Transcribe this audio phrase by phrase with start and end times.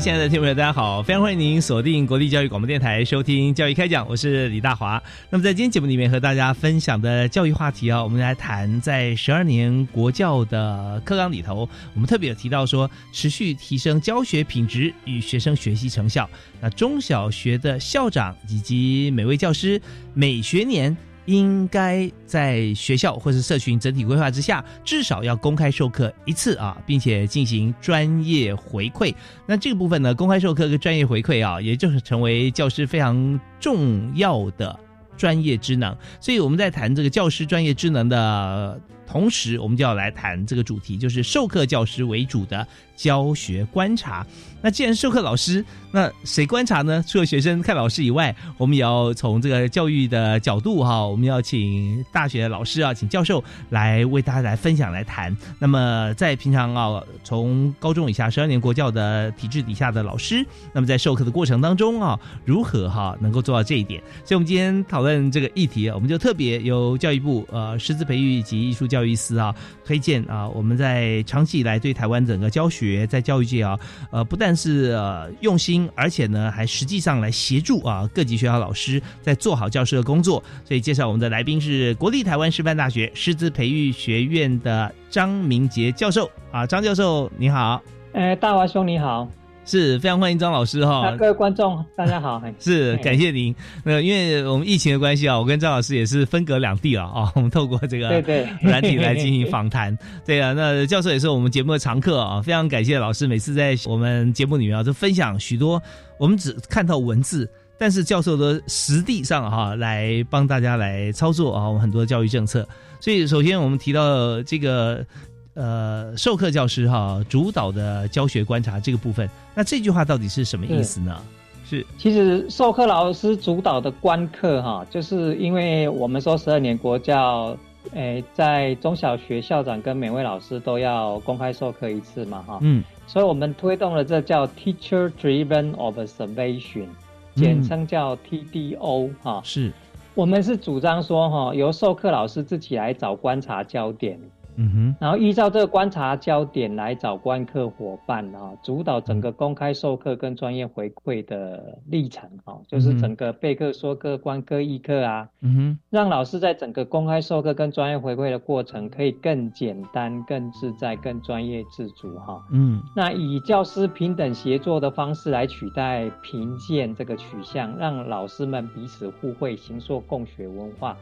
[0.00, 1.02] 位亲爱的听众朋友，大家好！
[1.02, 5.02] 非常欢迎您锁定国立教育广播电台收听《教育开讲》，我是李大华。
[5.28, 16.26] 那么在今天节目里面和大家分享的教育话题啊，我们来谈在十二年国教的课纲里头，我们特别有提到说，持续提升教学品质与学生学习成效。
[16.62, 19.78] 那中小学的校长以及每位教师
[20.14, 20.96] 每学年。
[21.26, 29.14] 应该在学校或是社群整体规划之下，至少要公开授课一次啊，并且进行专业回馈。
[29.46, 34.78] 那这个部分呢，公开授课跟专业回馈啊，也就是成为教师非常重要的
[35.16, 35.96] 专业职能。
[36.20, 38.80] 所以我们在谈这个教师专业职能的
[39.10, 44.24] 同时，我们就要来谈这个主题，就是授课教师为主的教学观察。
[44.62, 47.02] 那既然授课老师，那谁观察呢？
[47.08, 55.36] 除了学生看老师以外，我们也要从这个教育的角度哈，我们要请大学老师啊，请教授来为大家来分享来谈。
[55.58, 64.00] 那么在平常啊，从高中以下十二年国教的体制底下的老师，那么在授课的过程当中啊，如何哈能够做到这一点？
[64.24, 73.78] 所以，我们今天讨论这个议题，我们就特别由教育部呃师资培育及艺术教教育司啊推荐啊，我们在长期以来对台湾整个教学在教育界啊，
[74.10, 80.42] 呃不但是呃用心，而且呢还实际上来协助啊各级学校老师在做好教师的工作。
[80.66, 87.80] 所以介绍我们的来宾是国立台湾师范大学师资培育学院的张明杰教授啊，张教授你好。
[88.12, 89.26] 哎，大华兄你好。
[89.70, 93.54] 是非常欢迎张老师哈，各位观众大家好，是感谢您。
[93.84, 99.96] 那因为我们疫情的关系啊，我跟张老师也是分隔两地了啊， 我们透过这个对对软体来进行访谈。
[100.26, 105.80] 对啊，那教授也是我们节目的常客啊，非常感谢老师每次在我们节目里面啊，就分享许多
[106.18, 107.48] 我们只看到文字，
[107.78, 112.68] 但是教授的实地上哈来帮大家来操作啊，我们很多教育政策。
[112.98, 115.06] 所以首先我们提到这个。
[115.54, 121.20] 呃，授课教师哈主导的教学观察这个部分，那这句话到底是什么意思呢？
[121.64, 127.56] 是，其实授课老师主导的观课哈，就是因为我们说十二年国教，
[127.92, 136.86] 诶，在中小学校长跟每位老师都要公开授课一次嘛哈，嗯，所以我们推动了这叫 Teacher Driven Observation，
[137.34, 139.72] 简称叫 TDO 哈，是。
[140.14, 144.18] 我们是主张说哈，由授课老师自己来找观察焦点。
[144.62, 162.44] 嗯哼，然后依照这个观察焦点来找观课伙伴啊，主导整个公开授课跟专业回馈的历程啊，就是整个备课、说课、观课、议课啊，嗯哼，让老师在整个公开授课跟专业回馈的过程可以更简单、更自在、更专业自主哈。
[162.52, 170.94] 嗯，那以教师平等协作的方式来取代评鉴这个取向，让老师们彼此互惠，形塑共学文化。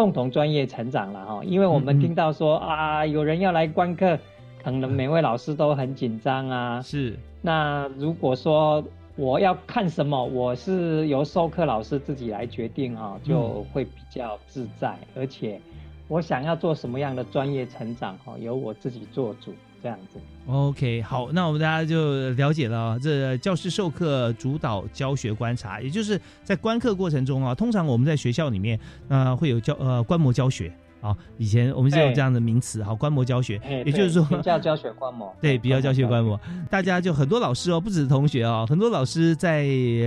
[0.00, 4.18] 共同专业成长了哈，因为我们听到说啊，有人要来观课，
[4.64, 6.80] 可能每位老师都很紧张啊。
[6.80, 8.82] 是，那如果说
[9.16, 15.60] 我要看什么，我是由授课老师自己来决定哈，就会比较自在，而且
[16.08, 19.52] 我想要做什么样的专业成长哈，由我自己做主。
[19.82, 22.98] 这样子，OK，好，那我们大家就了解了。
[22.98, 28.78] 这教师授课主导教学观察，也就是在观课过程中啊，通常我们在学校里面，
[29.08, 30.72] 呃，会有教呃观摩教学。
[31.00, 36.38] 好，以前我们就有这样的名词，好，观摩教学，也就是说比较教学观摩，对，比较教学观摩，
[36.68, 39.66] 大家就很多老师哦，不止同学哦，很多老师在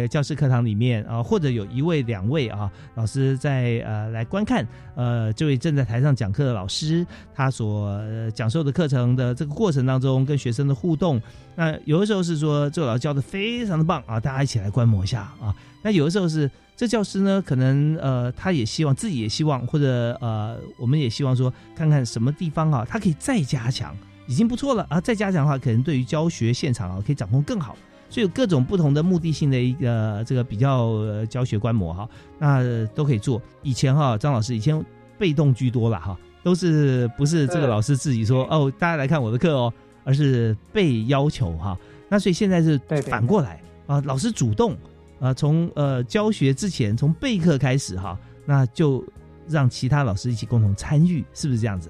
[0.09, 7.99] 教室课堂里面啊，或者有一位、两位啊，老师在呃来观看呃这位正在台上讲课的老师他所
[8.35, 11.19] 讲授的课程的这个过程当中跟学生的互动，
[11.55, 23.95] 那有的时候是说这个老师教的非常的棒啊，大家一起来观摩一下啊，那有的时候是这教师呢，可能呃，他也希望自己也希望，或者呃，我们也希望说，看看什么地方啊，他可以再加强，
[24.27, 24.99] 已经不错了啊。
[24.99, 27.77] 再加强的话，可能对于教学现场啊，可以掌控更好。
[28.09, 32.09] 所以有各种不同的目的性的一个这个比较教学观摩哈，
[32.39, 33.41] 那都可以做。
[33.61, 34.83] 以前哈，张老师以前
[35.17, 39.73] 被动居多了哈，都是不是这个老师自己说哦，大家来看我的课哦，
[40.03, 41.77] 而是被要求哈。
[42.09, 44.75] 那所以现在是反过来啊，老师主动。
[45.23, 49.01] 啊，从呃教学之前，从备课开始哈，那就
[49.47, 51.89] 让其他老师一起共同参与，是不是这样子？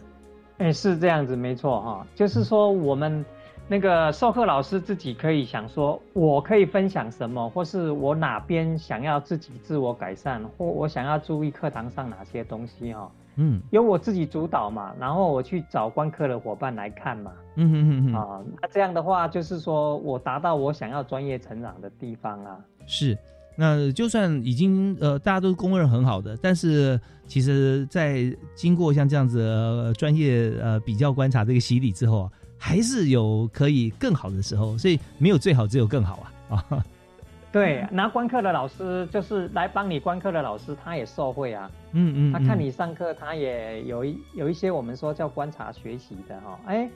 [0.60, 2.06] 哎，是这样子，没错哈。
[2.14, 3.26] 就是说，我们
[3.68, 13.12] 那个授课老师自己可以想说，我可以分享什么，或是我哪边想要自己自我改善，或我想要注意课堂上哪些东西哈。
[13.38, 17.32] 嗯，由我自己主导嘛，然后我去找观课的伙伴来看嘛。
[17.56, 18.14] 嗯哼哼哼。
[18.14, 22.60] 啊，那这样的话，就是说我达到我想要专业成长的地方啊。
[22.86, 23.18] 是，
[23.56, 36.86] 那就算已经呃大家都公认很好的，但是其实，在经过像这样子专业呃比较观察这个洗礼之后啊，还是有可以更好的时候，所以没有最好，只有更好啊啊。
[37.52, 41.70] 对，拿观课的老师就是来帮你观课的老师，他也受惠啊。
[41.92, 46.60] 嗯嗯，他看你上课，他也有一有一些我们说叫观察学习的哈。
[46.66, 46.90] 哎，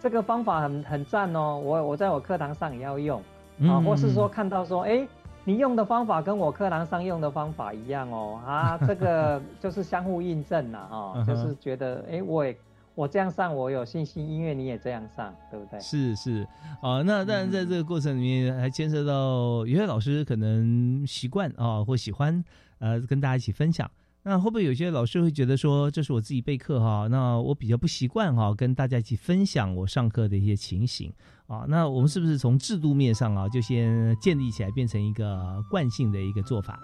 [0.00, 3.20] 这个方法很很赞哦，我我在我课堂上也要用
[3.62, 5.06] 啊，或是说看到说哎。
[5.46, 12.56] 你用的方法跟我课堂上用的方法一样哦，啊， 这个就是相互印证了哈，就是觉得哎，我也
[12.96, 15.78] 我这样上我有信心，因为你也这样上，对不对？
[15.78, 16.44] 是是
[16.82, 22.44] 啊，那当然在这个过程里面还牵涉到有些老师可能习惯啊或喜欢
[22.80, 23.88] 呃跟大家一起分享。
[24.24, 31.12] 那会不会有些老师会觉得说，这是我自己备课哈，那我比较不习惯哈，跟大家一起分享我上课的一些情形
[31.46, 31.64] 啊？
[31.68, 36.80] 那我们是不是从制度面上啊，就先建立起来，变成一个惯性的一个做法？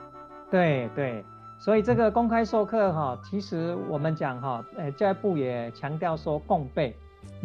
[0.50, 1.24] 对对，
[1.58, 6.94] 所以这个公开授课哈，其实我们讲哈，呃，教育部也强调说共备。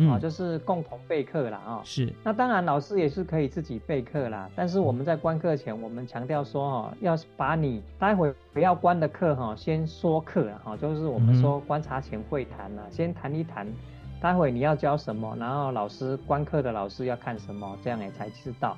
[0.09, 2.13] 啊，就是共同备课啦，啊，是。
[2.23, 4.47] 那当然，老师也是可以自己备课啦。
[4.55, 13.67] 但是我们在关课前，我们强调说，哈，要把你待会不要关的课，哈，先说课，哈，就是我们说观察前会谈啦，先谈一谈，
[14.19, 18.77] 待会你要教什么，然后老师观课的老师要看什么，这样也才知道。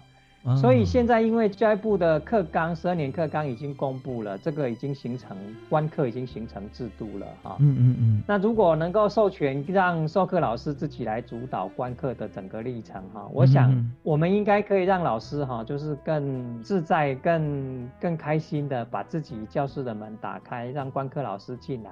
[0.56, 5.36] 所以现在因为教育部的课纲十二年课纲已经公布了，这个已经形成
[5.69, 7.57] 观课已经形成制度了哈。
[7.59, 8.24] 嗯嗯嗯。
[8.25, 21.91] 那如果能够授权让授课老师自己来主导观课的整个历程哈，我想我们应该可以让老师哈，就是更自在、更更开心的把自己教室的门打开，让观课老师进来。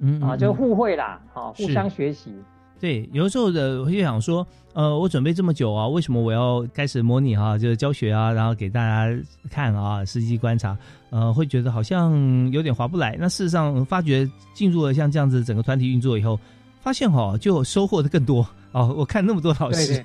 [0.00, 2.34] 嗯啊，就互惠啦，好，互相学习。
[2.78, 9.18] 对，有的时候的我就想说，呃，我准备这么久啊，为什么我要开始模拟哈，就是教学啊，然后给大家
[9.50, 10.76] 看啊，实际观察，
[11.08, 12.12] 呃，会觉得好像
[12.52, 13.16] 有点划不来。
[13.18, 16.38] 那事实上，发觉进入了像这样子整个团体运作以后，
[16.82, 18.92] 发现哈，就收获的更多哦。
[18.98, 20.04] 我看那么多老师，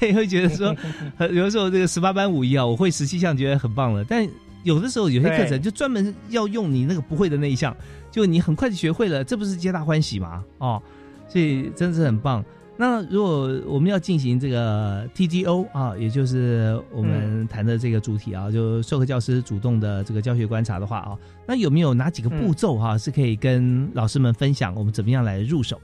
[0.00, 0.74] 对， 会觉得说，
[1.20, 4.04] 有的时候这个十八般武艺啊，我会十七项，觉得很棒了。
[4.04, 4.28] 但
[4.64, 7.74] 有的时候有些课程就专门要用你那个不会的那一项，
[8.10, 10.44] 就你很快就学会了，这不是皆大欢喜吗？
[10.58, 10.82] 哦。
[11.30, 12.44] 所以真的是很棒。
[12.76, 25.80] 那如果我们要进行这个 TGO 啊，也就是我们谈的这个主题啊，就授课教师主动的这个教学观察的话啊，那有没有哪几个步骤哈，是可以跟老师们分享，我们怎么样来入手？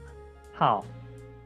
[0.53, 0.83] 好。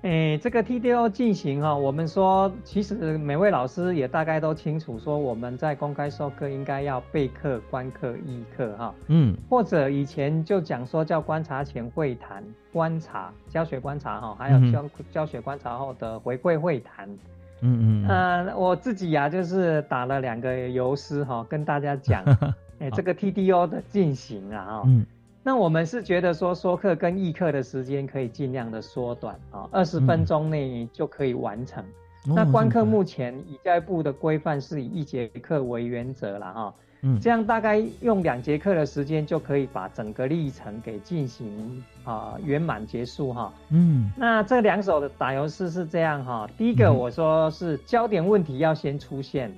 [0.03, 12.43] 诶，这个 TDO 进行哈，我们说其实每位老师也大概都清楚，说我们在公开授课应该要备课、观课、议课哈，嗯，或者以前就讲说叫观察前会谈、
[12.73, 17.07] 观察教学观察哈，还有教教学观察后的回馈会谈，
[17.61, 22.23] 嗯嗯，呃，我自己呀就是打了两个游诗哈，跟大家讲，
[22.79, 24.89] 诶，这个 TDO 的进行啊哈。
[25.43, 31.83] 那我们是觉得说说课跟议课的时间可以尽量的缩短啊，二十分钟内就可以完成。
[32.23, 49.51] 那观课目前以教育部的规范是以一节课为原则了哈，嗯，这样大概用两节课的时间就可以把整个历程给进行啊圆满结束哈，嗯，那这两首的打油诗是这样哈，第一个我说是焦点问题要先出现。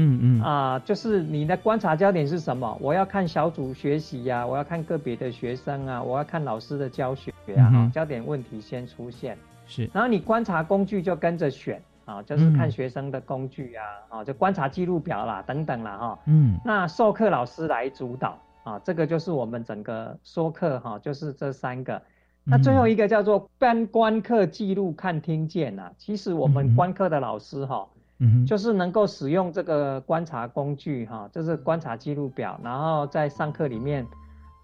[0.00, 2.78] 嗯嗯啊，就是你的观察焦点是什么？
[2.80, 7.90] 我要看小组学习呀，我要看个别的学生啊，我要看老师的教学啊。
[7.92, 9.36] 焦点问题先出现，
[9.66, 9.90] 是。
[9.92, 16.18] 然后你观察工具就跟着选啊，就是看学生的工具啊，啊，就观察记录表啦，等等啦，哈。
[16.26, 16.56] 嗯。
[16.64, 22.00] 那授课老师来主导啊，这个就是我们整个说课哈，就是这三个。
[22.44, 27.84] 那最后一个叫做观观课记录看听见啊，其实我们观课的老师哈。
[27.92, 27.97] 嗯，
[28.44, 34.04] 就是能够使用这个观察工具哈，就是观察记录表，然后在上课里面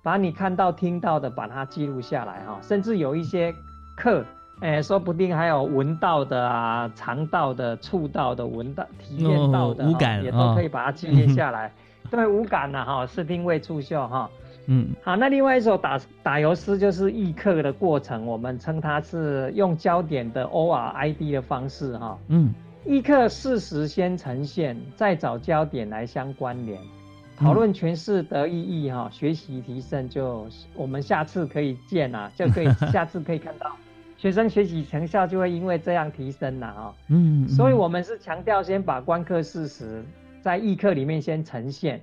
[0.03, 3.55] 把你看到、听到的把它记录下来哈，甚至有一些
[3.97, 4.25] 课，
[4.61, 11.73] 哎，说不定还有闻到的啊、尝到的、触到的、闻到、体验到的，无感也都可以把它记录下来。
[12.11, 14.29] 对，无感的哈，视听味触嗅哈。
[14.67, 22.19] 嗯，好，那另外一首打打油诗就是忆课的过程，我们称它是用焦点的 O R I D 的方式哈。
[22.29, 22.53] 嗯。
[22.87, 26.79] 一课事实先呈现，再找焦点来相关联，
[27.35, 33.75] 讨论诠释得意义哈，学习提升就我们下次可以见啊，就可以 下次可以看到
[34.19, 36.95] 学生学习成效就会因为这样提升了哈。
[37.09, 40.05] 嗯，所以我们是强调先把观课事实
[40.43, 42.03] 在议课里面先呈现，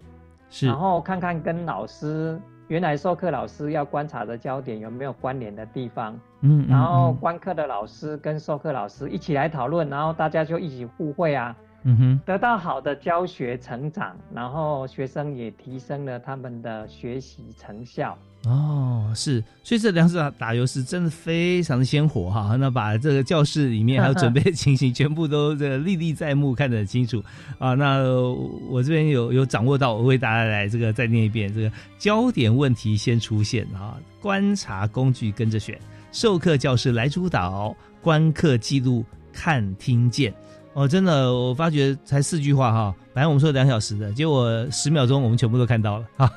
[0.50, 2.40] 是，然后看看跟老师。
[2.72, 6.18] 原来授课老师要观察的焦点有没有关联的地方？
[6.40, 18.18] 嗯，然后观课的老师跟授课老师一起来讨论，然后大家就一起互惠啊，嗯哼，得到好的教学成长，然后学生也提升了他们的学习成效。
[18.45, 22.55] 哦，是，所以这两场打油诗真的非常的鲜活哈。
[22.55, 27.24] 那把这个教室里面还有准备的情形 全部都这个历历在目，看得很清楚
[27.60, 27.75] 啊。
[27.75, 28.00] 那
[28.67, 35.79] 我这边有有掌握到，我为大家来这个再念一遍：这个焦点问题先出现啊，观察工具跟着选，
[36.12, 40.33] 授课教师来主导，观课记录看听见。
[40.74, 46.32] 哦，真的，我发觉才四句话哈，本来我们说两小时的，结果十秒钟我们全部都看到了，哈，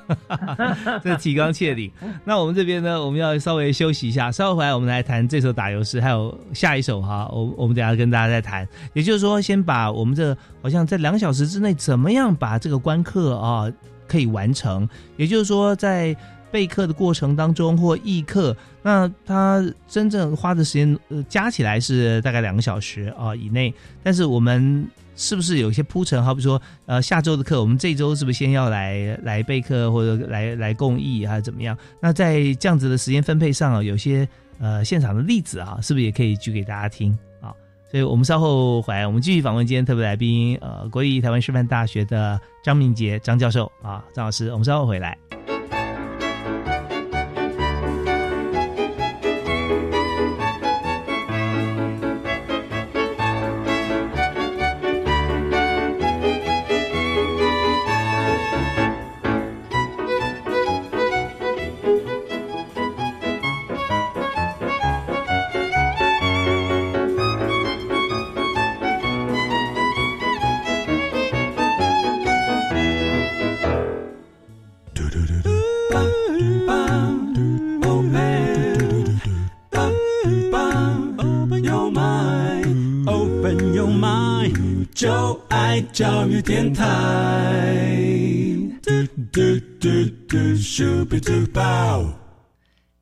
[1.04, 1.88] 这提纲挈领。
[2.24, 8.66] 那我们这边呢，我们要稍微休息一下，稍后回来我们来谈这首打油诗，还有下一首哈，我我们等下跟大家再谈。
[8.92, 13.70] 也就是说，先把我们这好像在两小时之内怎么样把这个观课啊
[14.08, 16.16] 可以完成，也就是说在。
[16.54, 23.74] 备课的过程当中或议课，那他真正花的时间呃加起来是大概两个小时啊以内。
[24.04, 26.22] 但是我们是不是有些铺陈？
[26.22, 31.76] 好比说，呃，下周的课，我们这周是不是先要来来备课或者来来共议还是怎么样？
[32.00, 34.28] 那在这样子的时间分配上啊，有些
[34.60, 37.50] 呃现场的例子啊，是不是也可以举给大家听啊？
[37.90, 45.18] 所以我们稍后回来，我们继续访问今天特别来宾，呃，国立台湾师范大学的张明杰张教授啊，张老师，我们稍后回来。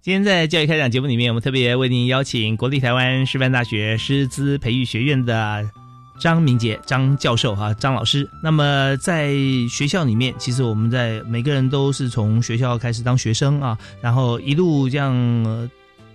[0.02, 5.64] 今天在教育开讲节目里面，我们特别为您邀请国立台湾师范大学师资培育学院的
[6.18, 8.28] 张明杰张教授哈张老师。
[8.42, 9.32] 那么在
[9.70, 15.70] 学校里面，其实我们在每个人都是从学校开始当学生啊，然后一路这样。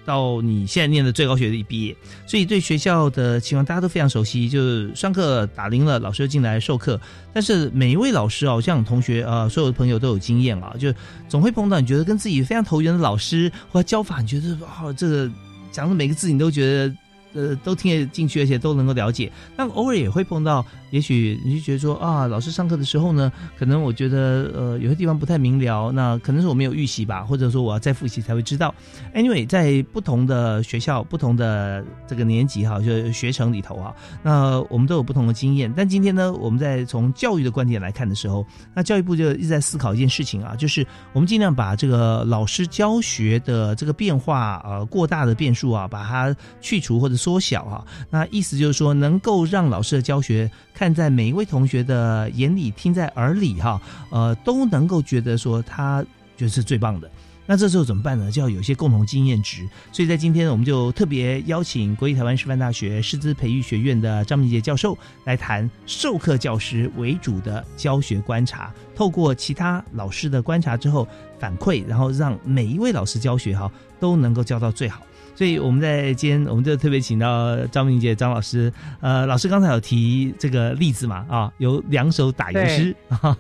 [0.08, 1.94] 到你现在念的最高学历毕业，
[2.26, 4.48] 所以对学校的情况大家都非常熟悉。
[4.48, 6.98] 就是上课打铃了，老师就进来授课。
[7.34, 10.94] 但是每一位老师啊，像同学啊，所有的朋友都有经验啊，就
[11.28, 15.30] 总会碰到你觉得跟自己非常投缘的老师，或者教法，你觉得啊，这个
[15.74, 16.96] 讲的每个字你都觉得
[17.34, 19.30] 呃都听得进去，而且都能够了解。
[19.58, 20.66] 但偶尔也会碰到。
[20.90, 28.74] 也许你就觉得说啊，老师上课的时候呢，可能我觉得呃有些地方不太明了，那可能是我没有预习吧，或者说我要再复习才会知道。
[29.14, 35.72] Anyway，在不同的学校、不同的这个年级哈，就学程里头啊，那我们都有不同的经验。
[35.76, 47.86] 但今天呢，我们在从教育的观点来看的时候，那教育部就一直在思考一件事情啊，就是我们尽量把这个老师教学的这个变化呃过大的变数啊，把它去除或者缩小啊。
[48.10, 50.50] 那意思就是说，能够让老师的教学。
[50.78, 53.82] 看在每一位同学的眼里，听在耳里，哈，
[54.12, 56.04] 呃，都能够觉得说他
[56.38, 57.10] 觉得是最棒的。
[57.48, 58.30] 那这时候怎么办呢？
[58.30, 59.68] 就要有一些共同经验值。
[59.92, 71.08] 所以在今天，我们就特别邀请国立台湾师范大学师资培育学院的张明杰教授来谈授课教师为主的教学观察，透过其他老师的观察之后
[71.40, 75.02] 反馈，然后让每一位老师教学哈都能够教到最好。
[75.38, 78.74] 所以我们在今天，我们就特别请到张明杰张老师。
[79.02, 83.38] 呃，老师刚才有提这个例子嘛，啊，有两首打油诗啊，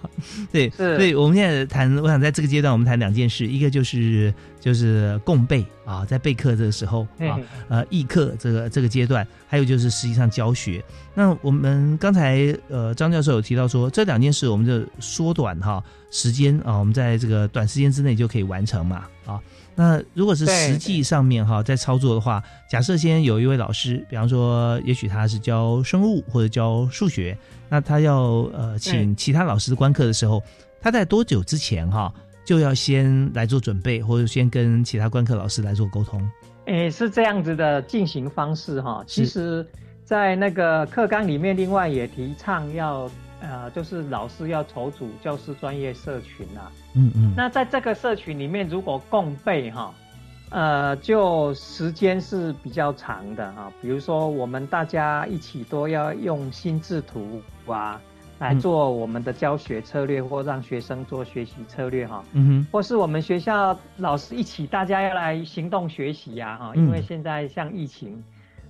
[0.52, 10.84] 对， 所以我们现在谈，我想在这个阶段，我们谈两件事，一个就是就是共备啊，在备课这个时候啊，呃，议课这个这个阶段，还有就是实际上教学。
[11.16, 19.42] 那我们刚才呃张教授有提到说，这两件事我们就缩短哈时间啊，我们在这个短时间之内就可以完成嘛，啊。
[19.80, 27.38] 那如果是实际上面哈，在操作的话，假设先有一位老师，比方说，也许他是教生物或者教数学，
[27.70, 28.16] 那他要
[28.56, 30.42] 呃请其他老师观课的时候，
[30.82, 32.12] 他在多久之前哈
[32.44, 36.28] 就要先来做准备，或者先跟其他观课老师来做沟通？
[36.66, 39.04] 诶，是这样子的进行方式哈。
[39.06, 39.64] 其实，
[40.04, 43.08] 在那个课纲里面，另外也提倡要。
[43.40, 46.72] 呃，就是老师要筹组教师专业社群啊。
[46.96, 47.34] 嗯嗯。
[47.38, 49.94] 那在这个社群里面，如果共备哈，
[50.50, 53.72] 呃，就时间是比较长的哈。
[53.82, 58.02] 比如说，我们大家一起都要用心智图啊
[58.40, 62.24] 来做我们的教学策略，或让学生做学习策略哈。
[62.34, 62.68] 嗯哼。
[62.72, 66.72] 或是我们学校老师一起，大家要来行动学习呀哈。
[66.76, 68.14] 因为现在像疫情。
[68.14, 68.24] 嗯，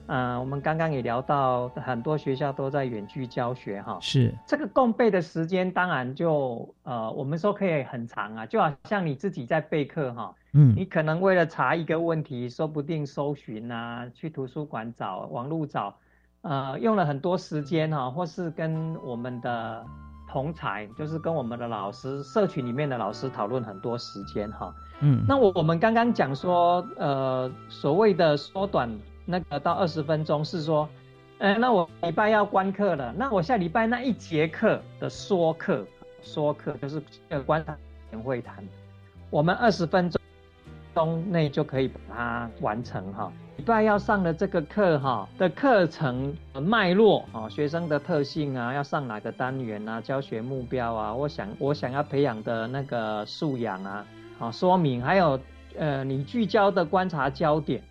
[0.07, 15.93] 我们刚刚也聊到，很多学校都在远距教学，哈，是这个共备的时间，当然就呃，我们说可以很长啊，就好像你自己在备课，哈，嗯，你可能为了查一个问题，说不定搜寻啊，去图书馆找，网络找，
[16.41, 19.85] 呃，用了很多时间，哈，或是跟我们的
[20.29, 28.89] 同才，就是跟我们的老师，社群里面的老师讨论很多时间，哈，嗯，那我我们刚刚讲说，呃，所谓的缩短。
[29.29, 30.87] 那个到二十分钟是说，
[31.39, 35.85] 呃，那我礼拜要关课了，那我下礼拜那一节课的说课，
[36.21, 37.77] 说课就是呃观察
[38.23, 38.63] 会谈，
[39.29, 40.21] 我们二十分钟
[40.95, 43.29] 钟内就可以把它完成哈。
[43.57, 54.05] 礼拜要上的这个课哈的课程脉络啊，学生的特性啊，要上哪个单元啊，教学目标啊，我想我想要培养的那个素养啊，
[54.39, 55.37] 啊说明还有
[55.77, 57.83] 呃你聚焦的观察焦点。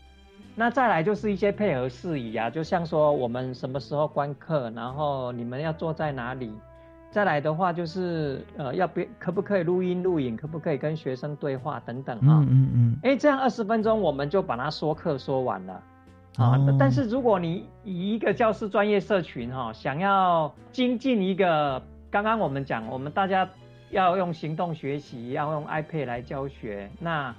[0.58, 6.50] 那再来就是一些配合事宜啊，就像说我们什么时候观课，然后你们要坐在哪里。
[7.10, 12.40] 再来的话就是呃，要不可不可以录音录影，可不可以跟学生对话等等啊。
[12.40, 12.96] 嗯嗯嗯。
[13.02, 15.82] 哎，这样二十分钟我们就把它说课说完了。
[16.38, 16.58] 啊。
[16.78, 23.46] 但是如果你以一个教师专业社群哈，想要精进一个，刚刚我们讲，我们大家
[23.90, 27.34] 要用行动学习，要用 iPad 来教学，那。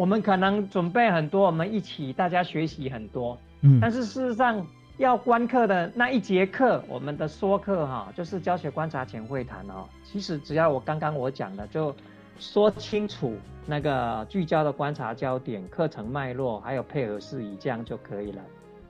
[0.00, 9.84] 我们可能准备很多，我们一起大家学习很多，嗯，但是事实上要观课的那一节课，我们的说课哈，就是教学观察前会谈哦。
[10.02, 11.94] 其实只要我刚刚我讲的，就
[12.38, 13.36] 说清楚
[13.66, 18.40] 那个聚焦的观察焦点、课程脉络，还有配合事宜，这样就可以了。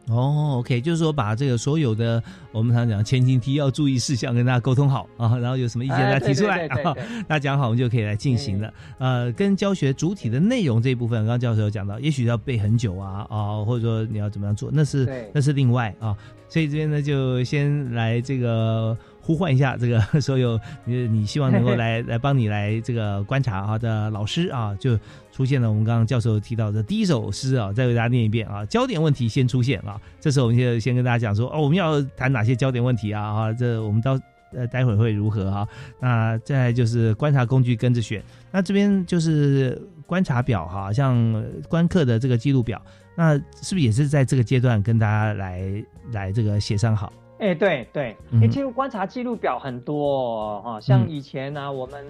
[0.08, 6.94] 哦，OK，就是说把这个所有的我们常讲前情提要、注意事项跟大家沟通好啊，然后有什么意见大家提出来啊，
[7.28, 8.72] 大家讲好，我们就可以来进行了。
[8.98, 16.16] 呃，跟教学主体的内容这一部分，刚刚教授有讲到，也许要背很久啊啊，或者说你要怎么样做，那是那是另外啊。
[16.48, 18.96] 所以这边呢，就先来这个。
[19.20, 24.98] 呼唤一下这个 所有你你希望能够 来来帮你来这个观察啊的老师啊，就
[25.30, 28.64] 出现了我们刚刚教授提到的第一首诗啊，再为大家念一遍啊。
[28.66, 34.18] 焦点问题先出现啊，这时候我们就先跟大家讲说哦，我们要谈哪些焦点问题啊啊，这我们到
[34.52, 35.68] 呃待会儿会如何哈？
[36.00, 42.82] 那再就是观察工具跟着选，那这边就是观察表哈，像观课的这个记录表，
[43.16, 47.12] 那是不是也是在这个阶段跟大家来来这个协商好？
[47.40, 52.04] 哎，对对，哎，其实观察记录表很多哈，像以前呢，我们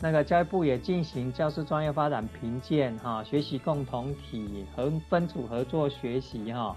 [0.00, 6.76] 那个教育部也进行教师专业发展评鉴哈，学习共同体和分组合作学习哈，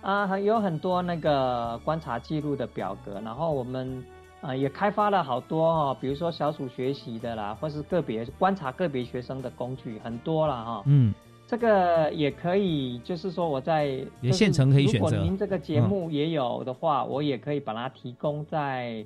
[0.00, 4.02] 啊，有很多那个观察记录的表格，然后我们
[4.40, 10.82] 啊也开发了好多哈，比如说小组学习的啦，或是个别观察个别学生的工具，很多了哈。
[10.86, 11.12] 嗯。
[11.52, 15.10] 这个也可以，就是说我在也现成可以选择。
[15.10, 19.04] 如果您这个节目也有的话，我也可以把它提供在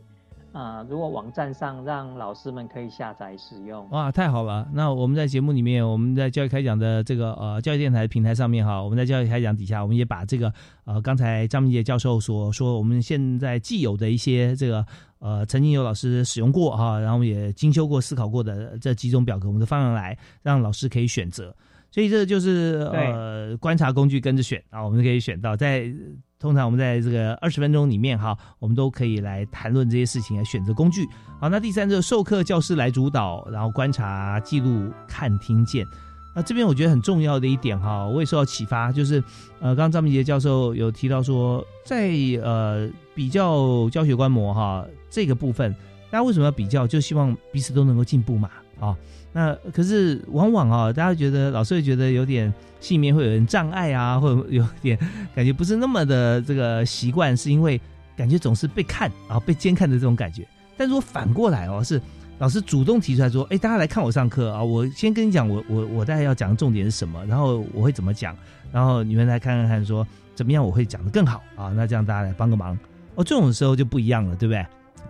[0.53, 3.91] 啊，如果网站上让老师们可以下载使用。
[3.91, 4.69] 哇，太好了！
[4.73, 10.55] 那我们在节目里面，我们在教育开讲的这个呃教育电台平台上面哈，我们在教育开讲底下，我们也把这个
[10.85, 14.87] 呃刚才张明杰教授所说，我们现在既有的一些这个
[15.19, 21.53] 呃曾经有老师使用过哈，然后也精修过、思考过的这几种表格，我们都放上来，让老师可以选择。
[21.91, 25.91] 所以这就是呃观察工具跟着选啊，我们可以选到在
[26.39, 31.07] 通常我们在这个二十分钟里面哈，我们都可以来谈论这些事情来选择工具。
[31.41, 35.87] 好，那第三个授课教师来主导，然后观察记录看听见。
[36.35, 39.25] 那这边我觉得很重要的一点哈，我也受到启发，就是
[39.59, 42.11] 呃，刚刚张明杰教授有提到说，在
[42.43, 45.75] 呃比较教学观摩哈这个部分，
[46.11, 46.87] 大家为什么要比较？
[46.87, 48.95] 就希望彼此都能够进步嘛，啊。
[49.37, 54.99] 那可是往往啊，大家觉得老师会觉得有点心里面会有点障碍啊， 或者有点
[55.35, 57.79] 感觉不是那么的这个习惯，是因为
[58.17, 60.49] 感觉总是被看啊，被监看的这种感觉。
[60.75, 62.01] 但如果反过来哦，是
[62.39, 68.35] 老师主动提出来说，哎，大家来看我上课啊，我先跟你讲， 我我我大概要讲的重点是什么，然后我会怎么讲，
[68.73, 72.75] 然后你们来看看看，说怎么样我会讲的更好啊，那这样大家来帮个忙
[73.17, 74.65] 哦，这种时候就不一样了，对不对？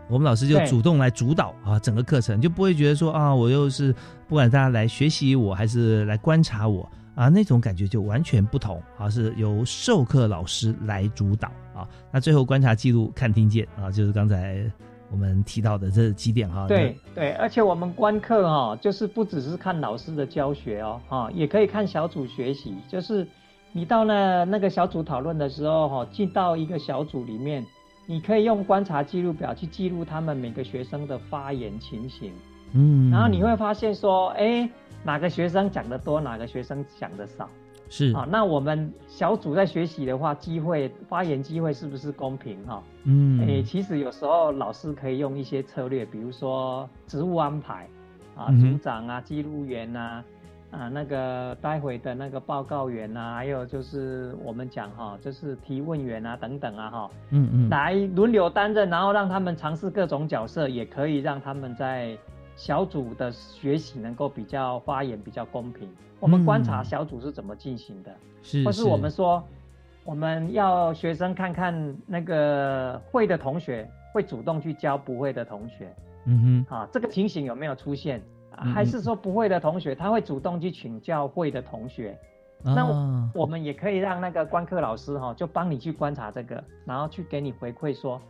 [0.08, 3.92] 我们老师就主动来主导啊，整个课程就不会觉得说啊，我又是
[4.28, 11.88] 不管大家来学习我还是来观察我啊，那种感觉就完全不同啊，是由授课老师来主导啊。
[12.12, 14.62] 那最后观察记录看听见啊，就是刚才
[15.10, 16.68] 我们提到的这几点哈。
[16.68, 23.26] 对对，而且我们观课哈，就是不只是看老师的教学哦，哈，也可以看小组学习，就是
[23.72, 27.66] 你到那那个小组讨论的时候哈，进到一个小组里面。
[28.06, 32.32] 你可以用观察记录表去记录他们每个学生的发言情形，
[32.72, 34.68] 嗯，然后你会发现说，哎，
[35.02, 37.48] 哪个学生讲的多，哪个学生讲的少，
[37.88, 42.82] 是啊，那我们小组在学习的话，机会发言机会是不是公平哈？
[43.04, 47.88] 嗯，哎，其实有时候老师可以用一些策略，比如说职务安排，
[48.36, 50.22] 啊，组长啊，记录员呐。
[50.70, 62.18] 啊，那个待会的那个报告员啊，还有就是我们讲哈，就是提问员啊等等啊哈，嗯嗯，来轮流担任，然后让他们尝试各种角色，也可以让他们在
[62.56, 65.88] 小组的学习能够比较发言比较公平。
[66.18, 68.84] 我们观察小组是怎么进行的，是，或是。
[68.84, 69.42] 我们说
[70.04, 78.20] 我们要学生看看那个会的同学会主动去教不会的同学，嗯哼，啊，这个情形有没有出现？
[78.56, 82.18] 还是说不会的同学，他会主动去请教会的同学。
[82.62, 82.86] 那
[83.34, 88.20] 我们也可以让那个观课老师哈，就帮你去观察这个，然后去给你回馈说，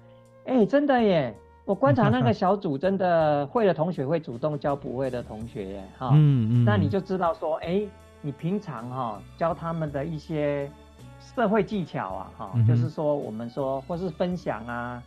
[0.44, 1.34] 哎，真的耶，
[1.64, 7.82] 我观察那个小组真的会的同学会主动教不会的同学耶，哈，嗯嗯，那你就知道说，哎，
[8.20, 10.70] 你平常哈教他们的一些
[11.20, 15.02] 社会技巧啊，哈，就是说我们说或是分享啊。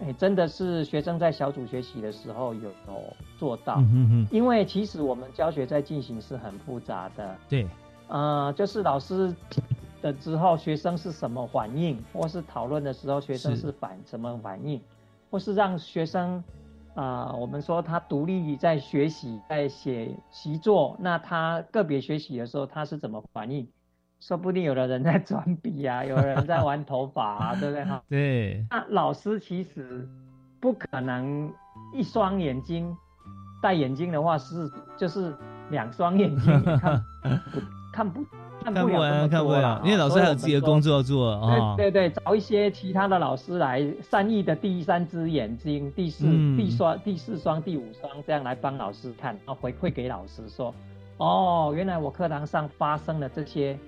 [0.00, 3.82] 哎，真的是学生在小组学习的时候有有做到，
[4.30, 7.36] 因为其实我们教学在进行是很复杂的。
[7.48, 7.66] 对，
[8.08, 9.34] 呃，就是老师
[10.00, 14.80] 的之后，学生是什么反应，或是讨论的时候，学生是反什么反应，
[15.30, 16.42] 或是让学生
[16.94, 23.68] 啊，我们说他独立在学习，在写习作，那他个别学习的时候，他是怎么反应？
[24.20, 28.02] 说不定有的人在转笔啊，有人在玩头发啊，对不对哈？
[28.08, 28.62] 对。
[28.70, 30.06] 那老师其实
[30.60, 31.50] 不可能
[31.94, 32.94] 一双眼睛
[33.62, 35.34] 戴眼镜的话是就是
[35.70, 36.62] 两双眼睛
[37.92, 38.22] 看不
[38.62, 41.74] 看不看不了看不了，因为老师还有自己的工作要做啊。
[41.78, 46.26] 对对对，找一些其他的老师来善意的第三只眼睛，第四
[46.58, 50.74] 第双第四双第五双这样来帮老师看，然后回馈给老师说，
[51.16, 53.78] 哦，原来我课堂上发生了这些。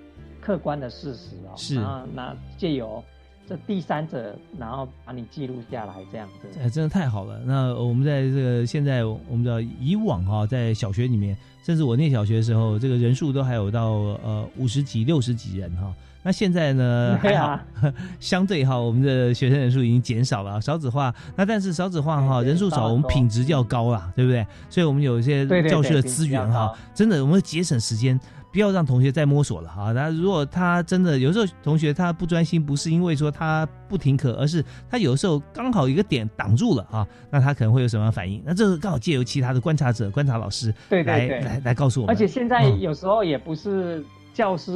[0.43, 3.01] 客观的事实哦，是啊，那借由
[3.47, 7.39] 这第三者，然后把你记录下来，这样子，哎，真的太好了。
[7.45, 13.91] 那我们在这个现在，我们知道以往哈，在小学里面，甚至我念小学的时候，这个人数都还有到
[14.23, 15.93] 呃五十几、六十几人哈。
[16.25, 17.59] 那现在呢，还好，
[18.19, 21.13] 相对哈，我们的学生人数已经减少了，少子化。
[21.35, 24.45] 那但是少子化哈，人数少，我们品质就要高了，对不对？
[24.69, 28.19] 所以我们有一些教学的资源哈，真的我们节省时间。
[28.53, 29.91] 不要让同学再摸索了哈。
[29.91, 38.41] 那如果他真的有时候同学他不专心，不是因为说他不停课，而是他有时候刚好一个点挡住了啊，那他可能会有什么反应？
[38.45, 42.15] 那这个刚好借由其他的观察者、观察老师来来来告诉我们。
[42.15, 44.71] 而且现在有时候也不是教师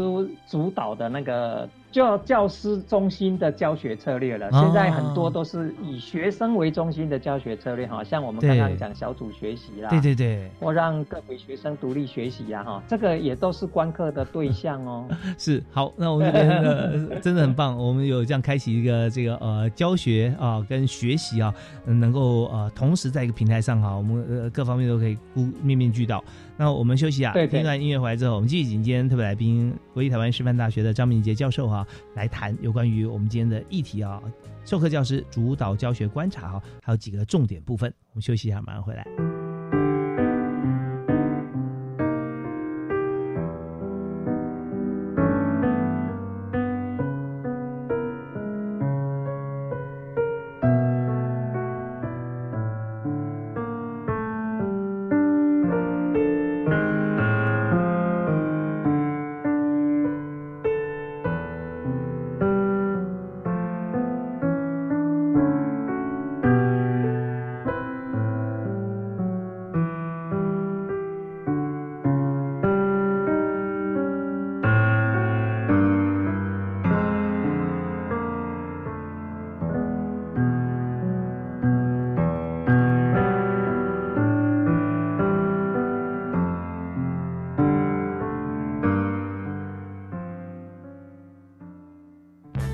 [0.50, 1.70] 主导的那个。
[1.92, 15.08] 就教师中心的教学策略了，现在很多都是以学生为中心的教学策略，哈，像我们刚刚讲小组学习啦，对对对，或让各位学生独立学习呀，哈，这个也都是观课的对象哦。
[15.40, 21.54] 是，好，那我们这边 真的很棒，我们有这样开启一个这个呃教学啊跟学习啊，
[21.86, 25.18] 能够呃同时在一个平台上哈，我们呃各方面都可以
[25.64, 26.24] 面面俱到。
[26.58, 34.22] 那我们休息啊，听完音乐回来之后，我们继续请今天特别来宾，国立台湾师范大学的张明杰教授哈，来谈有关于我们今天的议题啊，
[34.66, 37.94] 授课教师主导教学观察哈，还有几个重点部分。
[38.12, 39.06] 我们休息一下，马上回来。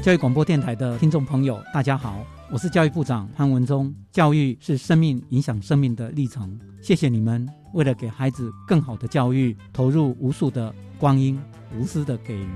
[0.04, 3.96] 教育广播电台的听众朋友，大家好，我是教育部长潘文忠。
[4.12, 11.42] 教育是生命影响生命的历程，谢谢你们为了给孩子更好的教育，投入无数的光阴，
[11.74, 12.50] 无私的给予。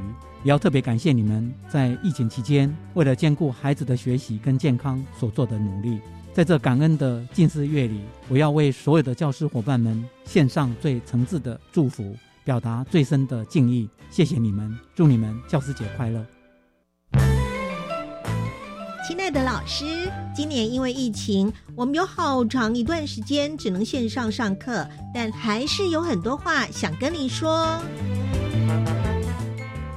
[0.43, 6.01] 也要特别感谢你们在疫情期间，为了兼顾孩子的学习跟健康所做的努力。
[6.33, 13.89] 在这感恩的近似月里，我要为所有的教师伙伴们献上最诚挚的祝福，表达最深的敬意。
[14.09, 16.25] 谢谢你们，祝你们教师节快乐。
[19.07, 27.79] 亲爱的老师，今年因为疫情，我们有好长一段时间只能线上上课，但还是有很多话想跟你说。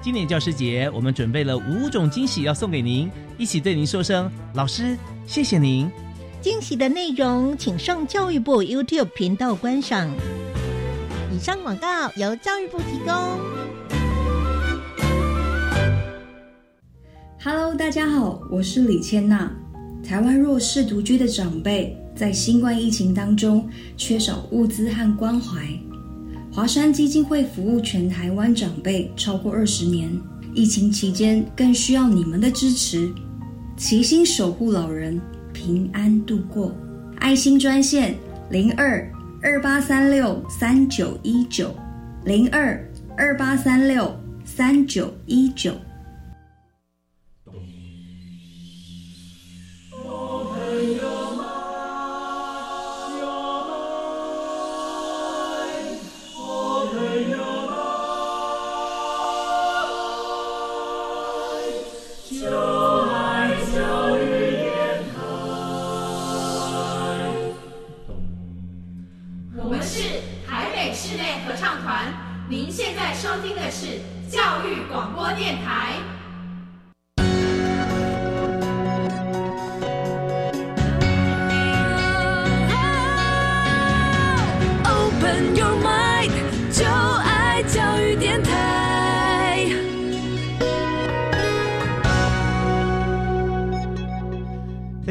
[0.01, 4.96] 今年教师节，我们准备了五种惊喜要送给您，一起对您说声老师，
[5.27, 5.90] 谢谢您。
[6.40, 10.09] 惊喜的内容，请上教育部 YouTube 频道观赏。
[11.33, 13.60] 以上广告由教育部提供。
[17.42, 19.50] Hello，大家好，我是李千娜。
[20.05, 25.66] 台湾弱势独居的长辈在新冠疫情当中缺少物资和关怀。
[26.53, 30.11] 华山基金会服务全台湾长辈超过二十年，
[30.55, 33.11] 疫情期间更需要你们的支持，
[33.74, 35.18] 齐心守护老人
[35.55, 36.70] 平安度过。
[37.20, 38.14] 爱心专线
[38.50, 41.74] 零二二八三六三九一九
[42.22, 45.72] 零二二八三六三九一九。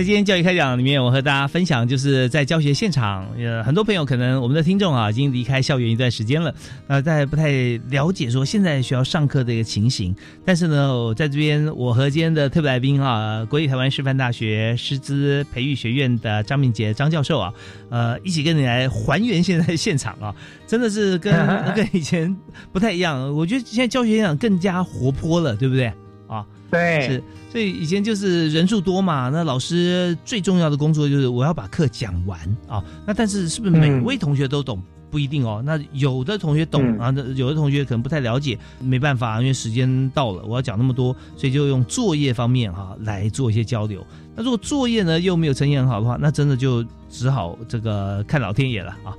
[0.10, 6.52] 今天教育开讲里面，我和大家分享，就是在教学现场，呃，很多朋友可能我们的听众啊，已经离开校园一段时间了，
[6.88, 7.52] 呃，在不太
[7.92, 10.16] 了解说现在学校上课的一个情形。
[10.44, 17.54] 但是呢，我在这边，我和今天的特别来宾啊，国立台湾师范大学师资培育学院的张明杰张教授啊，
[17.92, 20.34] 呃，一起跟你来还原现在现场啊，
[20.66, 21.32] 真的是跟
[21.76, 22.36] 跟以前
[22.72, 23.32] 不太一样。
[23.36, 25.94] 我觉得现在教学现场更加活泼了，对不对？
[26.28, 27.24] 啊，对，是。
[27.52, 32.84] 所以以前就是人数多嘛，那老师最重要的工作就是我要把课讲完啊。
[33.08, 34.80] 那但是是不是每位同学都懂
[35.10, 35.60] 不一定哦？
[35.66, 44.06] 那有的同学懂啊，那有的同学可能不太了解，没办法，因为时间到了，我要讲那么多，所以就用作业方面哈来做一些交流。
[44.36, 49.18] 那如果作业呢又没有呈现很好的话，那真的就只好这个看老天爷了啊。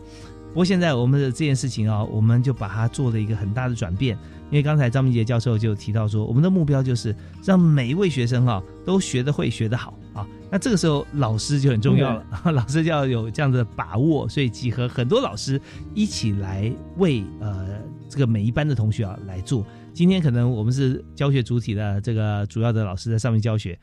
[0.50, 4.16] 不过现在我们的这件事情啊，我们就把它做了一个很大的转变。
[4.50, 10.26] 因为刚才张明杰教授就提到说，我们的目标就是让每一位学生哈都学得会、学得好啊。
[10.50, 15.60] 那这个时候 老师就很重要了，老师就要有这样的把握，所以集合很多老师
[15.94, 19.64] 一起来为呃这个每一班的同学啊来做。
[19.94, 23.78] 今天可能我们是教学主体的这个主要的老师在上面教学，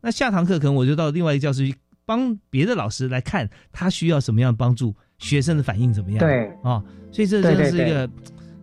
[0.00, 1.74] 那下堂课可能我就到另外一个教室去
[2.06, 6.20] 帮别的老师来看他需要什么样帮助，学生的反应怎么样？
[6.20, 6.80] 对啊，
[7.10, 8.08] 所以这真的是一个。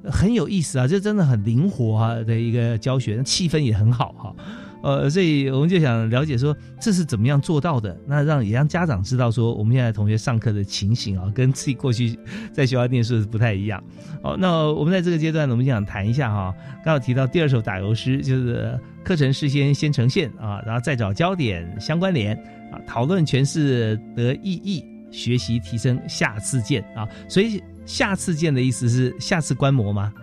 [0.03, 4.35] 很有意思啊，这真的很灵活啊的一个教学，气氛也很好哈。
[4.81, 12.17] 呃，所以我们就想了解说这是怎么样做到的，那让也让家长知道说我们现在同学上课的情形啊，跟自己过去
[12.53, 13.83] 在学校念书是不太一样。
[14.23, 22.33] 哦，那我们在这个阶段呢，我们就想谈一下哈，刚好提到第二首打油诗，就是课程事先先呈现啊，然后再找焦点相关联
[22.71, 27.61] 啊，讨论诠释得意义，学习提升，下次见啊，所以。
[27.89, 30.13] 下次见的意思是下次观摩吗？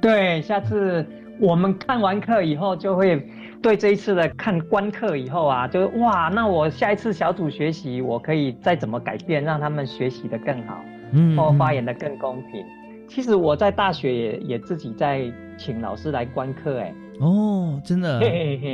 [0.00, 1.04] 对，下次
[1.38, 3.22] 我们看完课以后，就会
[3.62, 12.64] 对这一次的看观课以后啊，就哇，那我下一次小组学习，我可以再怎么改变，让他们学习的更好，嗯，或发言的更公平。
[13.06, 18.18] 其实我在大学也也自己在请老师来观课，哎，哦，真的，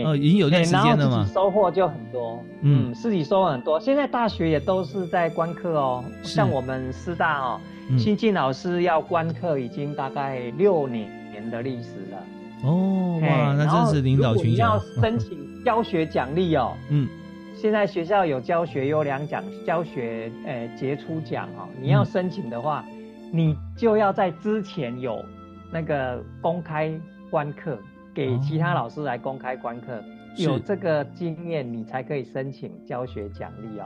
[0.05, 3.81] 哦，已经有段时间了嘛，收获就很多，嗯，自己收获很多。
[3.81, 7.61] 现在大学也都是在观课哦，像我们师大哦。
[7.99, 12.22] 新进老师要观课已经大概六年年的历史了。
[12.64, 17.07] 哦，哇，那真是领导群要申请教学奖励哦， 嗯，
[17.55, 22.85] 现在学校有教学优良奖、教学呃杰出奖哦，你要申请的话，
[23.33, 25.25] 你就要在之前有
[25.70, 26.92] 那个公开
[27.31, 27.79] 观课，
[28.14, 30.03] 给其他老师来公开观课，
[30.37, 33.85] 有这个经验，你才可以申请教学奖励哦。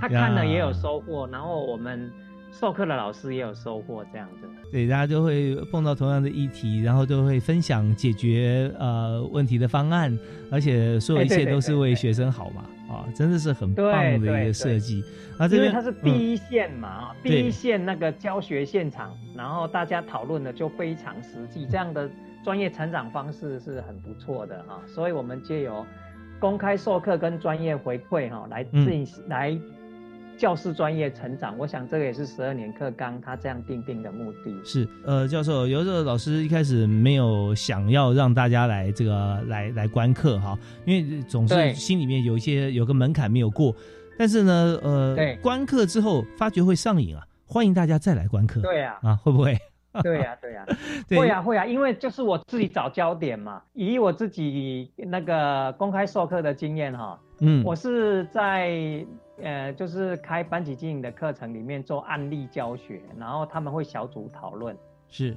[0.00, 2.10] 他 看了也有收获，然后我们
[2.58, 4.48] 授课的老师也有收获，这样子。
[4.72, 10.18] 对，大家就会碰到同样的议题，然后就会分享解决呃问题的方案，
[10.50, 12.64] 而且所有一切都是为学生好嘛。
[12.88, 15.04] 啊，真的是很棒的一个设计
[15.36, 15.46] 啊！
[15.46, 22.10] 因为它是第一线嘛，啊，第一线那个教学现场，然后大家讨论的就非常实际，这样的
[22.42, 24.80] 专业成长方式是很不错的啊。
[24.86, 25.84] 所以我们借由
[26.40, 29.50] 公开授课跟专业回馈哈，来进行来。
[30.38, 34.54] 教师专业成长，我想这个也是十二年课纲他这样定定的目的。
[34.64, 43.74] 是，呃，教授，有时候老师一开始没有想要让大家来这个来来观课哈，因为总是心里面有一些有个门槛没有过。
[44.16, 48.60] 但是呢，呃，观课之后发觉会上瘾啊，欢迎大家再来观课。
[48.60, 49.58] 对呀，啊，会不会？
[50.04, 50.64] 对呀，对 呀，
[51.08, 59.04] 会呀，会呀，因为就是我自己找焦点嘛，以我自己那个公开授课的经验哈，嗯，我是在。
[59.42, 64.76] 呃，就是开班级经营的课程里面做案例教学，然后他们会小组讨论，
[65.08, 65.36] 是，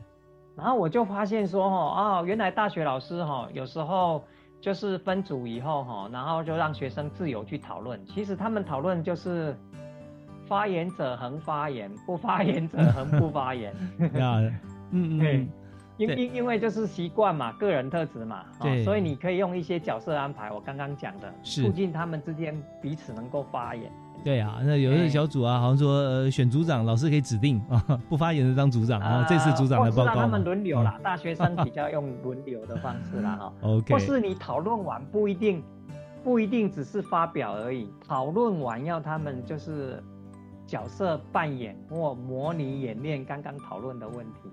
[0.55, 1.75] 然后我就发现说，哈，
[2.19, 4.23] 哦，原来大学老师哈，有时候
[4.59, 9.55] 就是分组以后哈，然后就让学生自由去讨论，其实他们讨论就是
[10.47, 13.73] 发言者恒发言，不发言者恒不发言，
[14.19, 14.41] 啊，
[14.91, 15.49] 嗯嗯。
[15.97, 23.91] 因因因为就是习惯嘛，个人特质嘛，对，所以你可以用一些角色安排，我刚刚讲的，促进他们之间彼此能够发言。
[24.23, 30.13] 对啊，那有的小组啊，好像说呃选组长，老师可以指定啊， 不发言的当组长啊，这次组长的报告。
[30.13, 33.53] 他们轮流啦，大学生比较用轮流的方式啦哈。
[33.67, 33.93] OK。
[33.93, 35.63] 或是你讨论完不一定
[36.23, 40.01] 不一定只是发表而已，讨论完要他们就是
[40.67, 44.51] 角色扮演或模拟演练刚刚讨论的问题。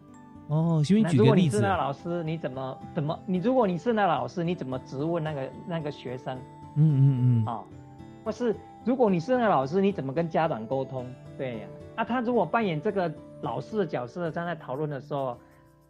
[0.49, 1.17] 哦，请举个例子。
[1.19, 3.19] 如果你是那老师，你怎么怎么？
[3.27, 6.37] 你如果你是那老师，你怎么质问那个那个学生？
[6.75, 7.47] 嗯嗯嗯。
[7.47, 7.63] 啊，
[8.25, 11.07] 或是如果你是那老师，你怎么跟家长沟通？
[11.37, 11.67] 对呀。
[11.97, 15.37] 啊，他如果扮演这个老师的角色，站在讨论的时候，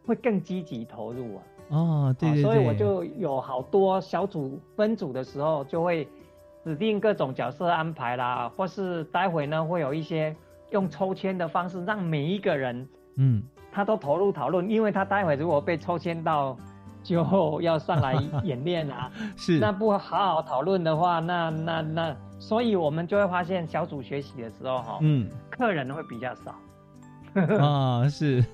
[0.05, 1.43] 会更积极投入啊。
[1.69, 2.43] 哦，对对对。
[2.43, 6.09] 所以我就有好多小组分组的时候，就会
[6.65, 10.35] 指定各种角色安排啦，或是待会呢会有一些
[10.71, 13.41] 用抽签的方式，让每一个人嗯。
[13.79, 16.57] 他都投入讨论，因为他待会如果被抽签到，
[17.01, 19.09] 就要上来演练啊。
[19.39, 26.57] 是，那不好好讨论的话，那那那，所以我们就会发现小组学习的时候，哈，嗯，客人会比较少。
[27.65, 28.45] 啊，是，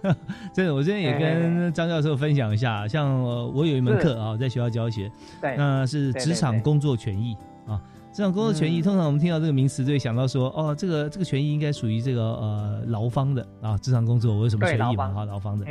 [0.52, 5.10] 真 的，我之前也跟张教授分享一下，像我有一门课啊，在学校教学，
[5.40, 7.34] 对，那是职场工作权益
[7.66, 7.80] 啊。
[8.14, 15.09] 这种工作权益，通常我们听到这个名词，就会想到说，哦，这个这个权益应该属于这个呃劳方的啊，职场工作我有什么权益嘛？
[15.09, 15.66] 哈，劳方的。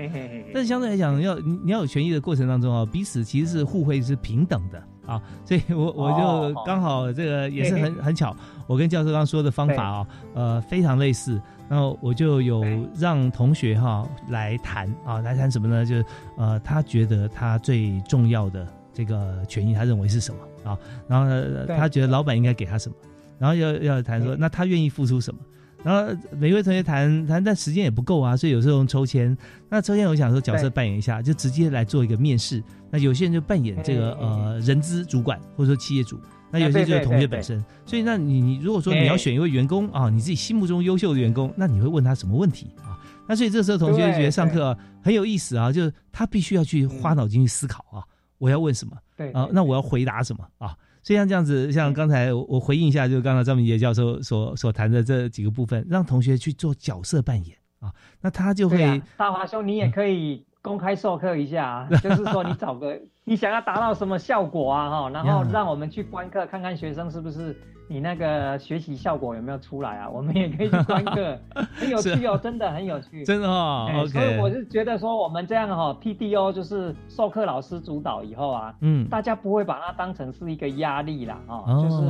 [0.53, 8.35] 但是相对来讲，要你你要有权益的过程当中啊，彼此其实是互惠是平等的啊，所以我我就刚好这个也是很很巧，
[8.67, 12.61] 我跟教授刚刚说的方法啊，呃，非常类似，然后我就有
[12.93, 15.85] 让同学哈来谈啊，来谈什么呢？
[15.85, 16.05] 就是
[16.37, 20.37] 呃，他觉得他最重要的这个权益，他认为是什么？
[20.63, 22.95] 啊，然后呢，他觉得老板应该给他什么，
[23.39, 25.39] 然后要要谈说，那他愿意付出什么？
[25.83, 29.37] 然后每一位同学谈谈，但时间也不够啊，所以有时候用抽签。
[29.69, 32.63] 那抽签我想说角色扮演一下，就直接来做一个面试。
[32.89, 36.17] 那有些人就扮演这个呃人资主管或者说企业主，
[36.49, 37.61] 那有些就是同学本身。
[37.85, 42.95] 所以那你你如果说你要选一位员工啊，你自己心目中优秀的员工，那你会问他什么问题啊？
[43.27, 47.99] 那所以这时候同学觉得上课很有意思啊，就是他必须要去花脑筋去思考啊。
[48.43, 48.97] 我要问什么？
[49.15, 50.75] 对啊，那我要回答什么啊？
[51.01, 59.01] 所以像这样子，像刚才我回应一下，就是刚才张明杰教授所所谈的这几个部分，让同学去做角色扮演啊，那他就会。
[59.15, 64.89] 大华兄，你也可以公开授课一下，啊 就是说你找个你想要达到什么效果啊？
[64.89, 67.55] 哈，然后让我们去观课，看看学生是不是。
[67.93, 70.09] 你那个学习效果有没有出来啊？
[70.09, 71.37] 我们也可以去观课，
[71.77, 73.87] 很有趣哦，真的很有趣，真的哈。
[74.07, 82.01] 所以我是觉得说，我们这样哈，P D O 就是授课老师主导以后啊，嗯，大家不会把它当成是一个压力啦，哦，就是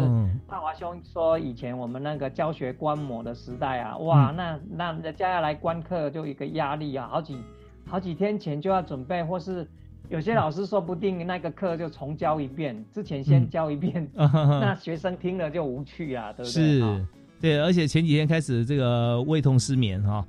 [0.48, 7.38] 大华兄说以前我们那个教学观摩的时代啊，哇，那那人家要来观课就一个压力啊，好几
[7.86, 9.68] 好几天前就要准备，或是。
[10.10, 16.80] 有些老师说不定那个课就重教一遍，之前先教一遍， 那学生听了就无趣啊，对不对？
[16.80, 17.06] 是，
[17.42, 20.26] 对，而且前几天开始这个胃痛失眠哈，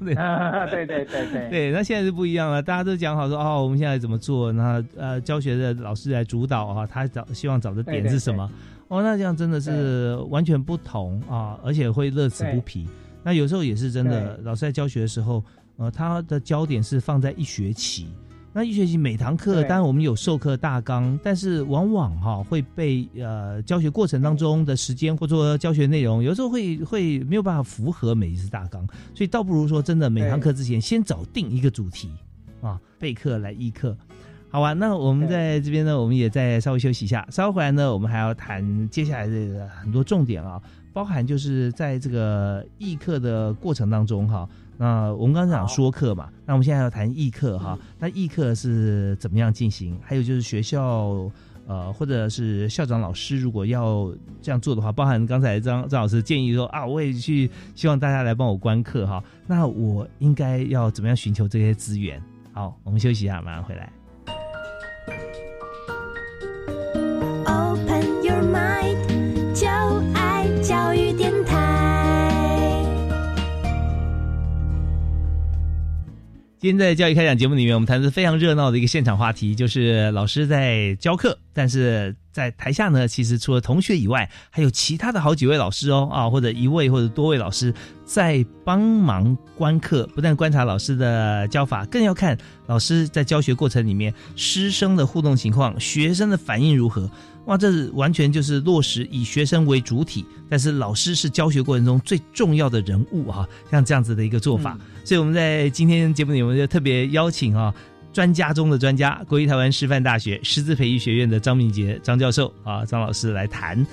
[0.00, 4.50] 对对对对对， 对，那现在是不一样了，大家都讲好说哦，我们现在怎么做？
[4.52, 8.50] 那呃，教学的老师来主导啊，他找希望找的点是什么？
[8.88, 12.88] 哦，那这样真的是完全不同啊，而且会乐此不疲。
[13.22, 15.42] 那有时候也是真的，老师在教学的时候，
[15.76, 18.08] 呃，他的焦点是放在一学期。
[18.56, 32.08] 那一学期每堂课，当然我们有授课大纲，但是往往哈会被呃教学过程当中的时间或者说教学内容，有时候会会没有办法符合每一次大纲，所以倒不如说真的每堂课之前先找定一个主题
[32.62, 33.94] 啊，备课来议课。
[34.48, 40.58] 好吧，那我们在这边呢，我们也再稍微休息一下，稍后回来呢，我们还要谈接下来的很多重点啊，
[40.94, 44.48] 包含就是在这个议课的过程当中哈。
[44.78, 47.78] 那我们刚才讲说课嘛，那我们现在要谈议课哈。
[47.98, 49.98] 那议课是怎么样进行？
[50.02, 51.30] 还有就是学校
[51.66, 59.22] 呃，或者是校长老师，如果要这样做的话，包含刚才张张老师建议说啊，我也去希望大家来帮我观课哈。
[59.46, 62.22] 那我应该要怎么样寻求这些资源？
[62.52, 63.90] 好，我们休息一下，马上回来。
[76.66, 87.72] 今天在教育开讲节目里面，我们谈的非常热闹的一个现场话题，就是老师在教课，但是在台下呢，其实除了同学以外，还有其他的好几位老师哦，啊，或者一位或者多位老师
[88.04, 92.36] 在帮忙观课，不但观察老师的教法，更要看
[92.66, 97.10] 老师在教学过程里面师生的互动情况，学生的反应如何。
[97.46, 104.76] 哇，这是完全就是落实以学生为主体，但是老师是教学过程中最重要的人物哈，像这样子的一个做法。
[105.04, 107.72] 所以我们在今天节目里，我们就特别邀请啊，
[108.16, 113.86] 专家中的专家，国立台湾师范大学师资培育学院的张明杰张教授啊，张老师来谈，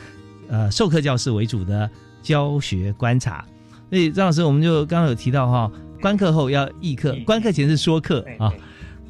[0.47, 1.89] 呃，授课教师为主的
[2.21, 3.43] 教学观察。
[3.89, 5.69] 所以张老师，我们就刚刚有提到哈，
[5.99, 8.49] 观课后要议课，观课前是说课啊。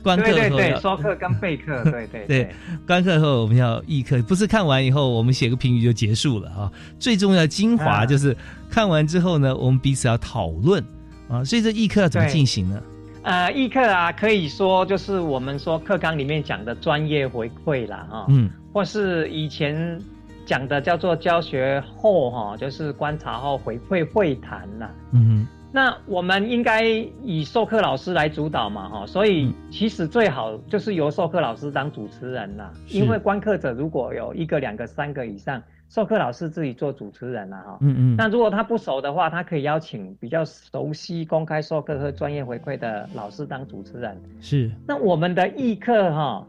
[0.01, 2.49] 观课后要说课跟备课，对对对。
[2.87, 6.71] 观课后我们要议课，不是看完以后我们写个评语就结束了啊。
[6.97, 8.35] 最重要的精华就是
[8.67, 10.83] 看完之后呢，我们彼此要讨论
[11.29, 11.43] 啊。
[11.43, 12.81] 所以这议课要怎么进行呢？
[13.23, 19.97] 呃，议课啊，可以说就是我们说课纲里面讲的专业回馈啦，哈，嗯，或是以前
[20.45, 25.47] 讲的叫做教学后哈，就是观察后回馈会谈啦，嗯。
[25.75, 26.83] 那我们应该
[27.23, 35.63] 以授课老师来主导嘛，哈，所以其实最好就是由授课老师当主持人啦，因为观课者如果有一个、两个、三个以上，
[35.93, 38.15] 授课老师自己做主持人啦，哈，嗯嗯。
[38.15, 44.19] 那如果他不熟的话，他可以邀请比较熟悉公开授课和专业回馈的老师当主持人。
[44.41, 44.71] 是。
[44.87, 46.47] 那我们的议课哈，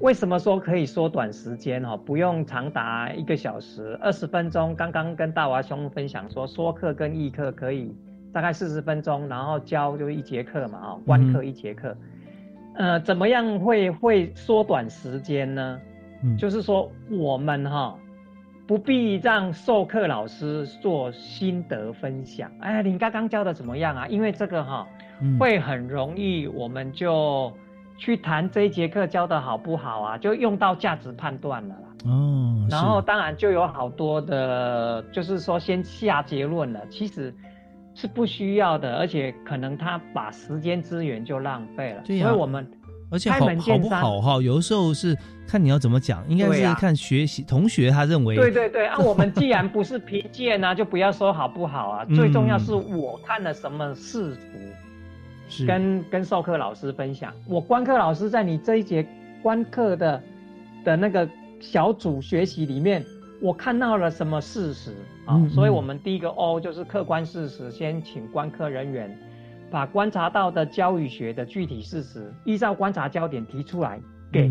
[0.00, 1.96] 为什么说可以缩短时间哈？
[1.96, 4.74] 不用长达一个小时、二十分钟。
[4.74, 7.94] 刚刚跟大娃兄分享说，说课跟议课可以。
[8.32, 11.96] 大概四十分钟，然后教就一节课嘛，啊，观课一节课，
[12.74, 15.80] 呃，怎么样会会缩短时间呢？
[16.22, 17.96] 嗯，就是说我们哈
[18.70, 22.48] 不必让授课老师做心得分享。
[22.60, 24.06] 哎，你刚刚教的怎么样啊？
[24.06, 24.86] 因为这个哈
[25.40, 27.52] 会很容易，我们就
[27.98, 30.18] 去谈这一节课教的好不好啊？
[30.18, 32.12] 就用到价值判断了啦。
[32.12, 36.80] 哦，然后当然就有好多的，就是说先下结论了。
[36.88, 37.34] 其实。
[37.92, 42.04] 是不需要的，而且可能他把时间资源就浪费了。
[42.04, 42.64] 所以我们
[43.10, 48.36] 而且好好不好哈，有的时候是看你要怎么讲，应该是看学习同学他认为。
[48.36, 52.04] 对对对啊，我们既然不是评鉴啊， 就不要说好不好啊。
[52.14, 57.32] 最重要是我看了什么视图，跟跟授课老师分享。
[57.46, 59.06] 我观课老师在你这一节
[59.42, 60.22] 观课的
[60.84, 61.28] 的那个
[61.60, 63.04] 小组学习里面。
[63.42, 64.94] 我看到了什么事实
[65.24, 65.40] 啊？
[65.48, 69.18] 所以，我们第一个 O 就是客观事实，先请观课人员
[69.70, 74.00] 把观察到的教育学的具体事实，依照观察焦点提出来
[74.32, 74.50] 给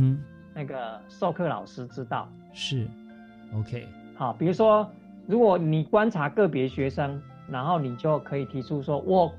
[0.53, 2.27] 那个授课老师知道。
[2.53, 2.87] 是
[3.55, 3.87] ，OK。
[4.15, 4.89] 好，比如说，
[5.27, 9.31] 如果你观察个别学生，然后你就可以提出说，我，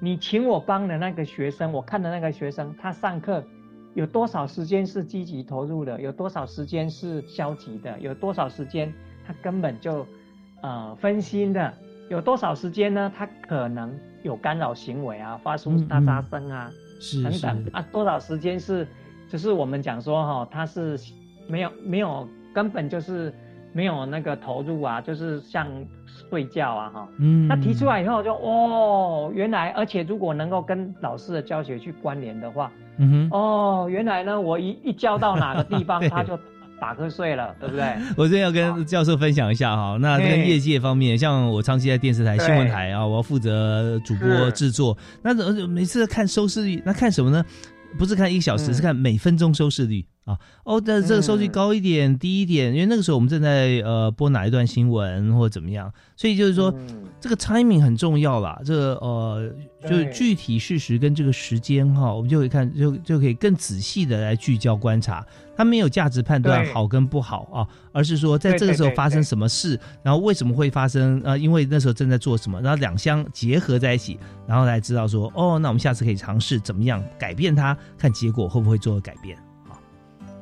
[0.00, 3.44] 你请我帮的那个学生，我看的那个学生，他上课。
[3.94, 6.00] 有多少时间是积极投入的？
[6.00, 7.98] 有多少时间是消极的？
[7.98, 8.92] 有多少时间
[9.26, 10.06] 他根本就，
[10.60, 11.74] 呃，分心的？
[12.08, 13.10] 有多少时间呢？
[13.16, 16.70] 他可能有干扰行为啊，发出哒哒声啊，
[17.22, 17.84] 等等啊。
[17.92, 18.86] 多少时间是，
[19.28, 20.98] 就是我们讲说哈，他是
[21.48, 23.32] 没有没有根本就是
[23.72, 25.66] 没有那个投入啊，就是像
[26.06, 27.08] 睡觉啊哈。
[27.18, 27.46] 嗯。
[27.46, 32.70] 那提出来以后就哦，原来而且如果能够跟老师的教学去关联的话。
[33.00, 36.36] 嗯哼，哦，原来呢，我一一教到哪个地方， 他就
[36.80, 37.84] 打瞌睡了， 对不对？
[38.16, 45.34] 我这边要跟教授分享一下哈，那这个业界方面，像我长期在电视台、新闻台啊，我要负责主播制作，那
[45.66, 47.44] 每次看收视率，那看什么呢？
[47.98, 50.04] 不是看一小时，是看每分钟收视率。
[50.28, 56.72] 啊，哦，的这个收据高一点、低一点，因为那个时候我们正在呃播哪一段新闻或者怎么样，所以就是说
[57.18, 58.60] 这个 timing 很重要啦。
[58.62, 59.50] 这个呃，
[59.88, 65.26] 就是具体事实跟这个时间哈，我们就可以看就就可以更仔细的来聚焦观察，
[65.56, 79.38] 它没有价值判断好跟不好啊，而是说在这个时候发生什么事，然后为什么会发生呃，因为那时候正在做什么，然后两相结合在一起，然后来知道说哦，那我们下次可以尝试怎么样改变它，看结果会不会做改变。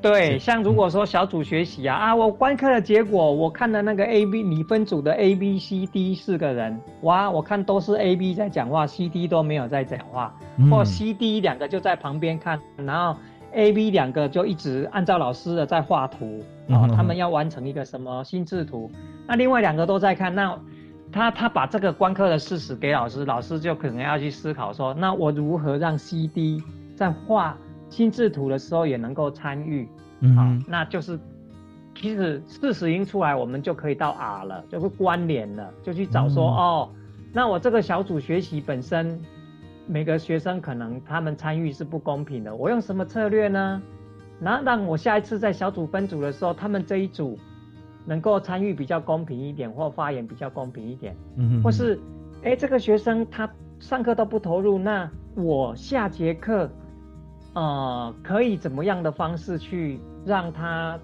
[0.09, 10.35] 对，像如果说小组学习啊啊，我观课的结果，我看了那个 A B 你分组的 A B C D 四个人，哇，我看都是 A B 在讲话，C D 都没有在讲话，
[10.71, 13.19] 或 C D 两个就在旁边看，然后
[13.53, 18.91] A B 两个就一直按照老师的在画图，啊，他们要完成一个什么心智图，
[19.27, 20.59] 那另外两个都在看，那
[21.13, 26.63] 他他把这个观课的事实给老师，老师就可能要去思考说，那我如何让 C D
[26.95, 27.57] 在画
[27.89, 29.89] 心智图的时候也能够参与。
[30.35, 31.19] 好，那就是
[31.95, 36.89] 其实事实已经出来，我们就可以到 R 了，就会关联了，就去找说哦，
[37.33, 39.21] 那我这个小组学习本身，
[39.87, 43.83] 每个学生可能他们参与是不公平的，我用什么策略呢？
[44.39, 47.39] 那让我下一次在小组分组的时候，他们这一组
[48.05, 51.99] 能够参与比较公平一点，或发言比较公平一点，嗯或是
[52.43, 53.49] 哎这个学生他
[53.81, 56.71] 上课都不投入，那我下节课。
[57.57, 60.99] 呃，可以怎么样的方式去让他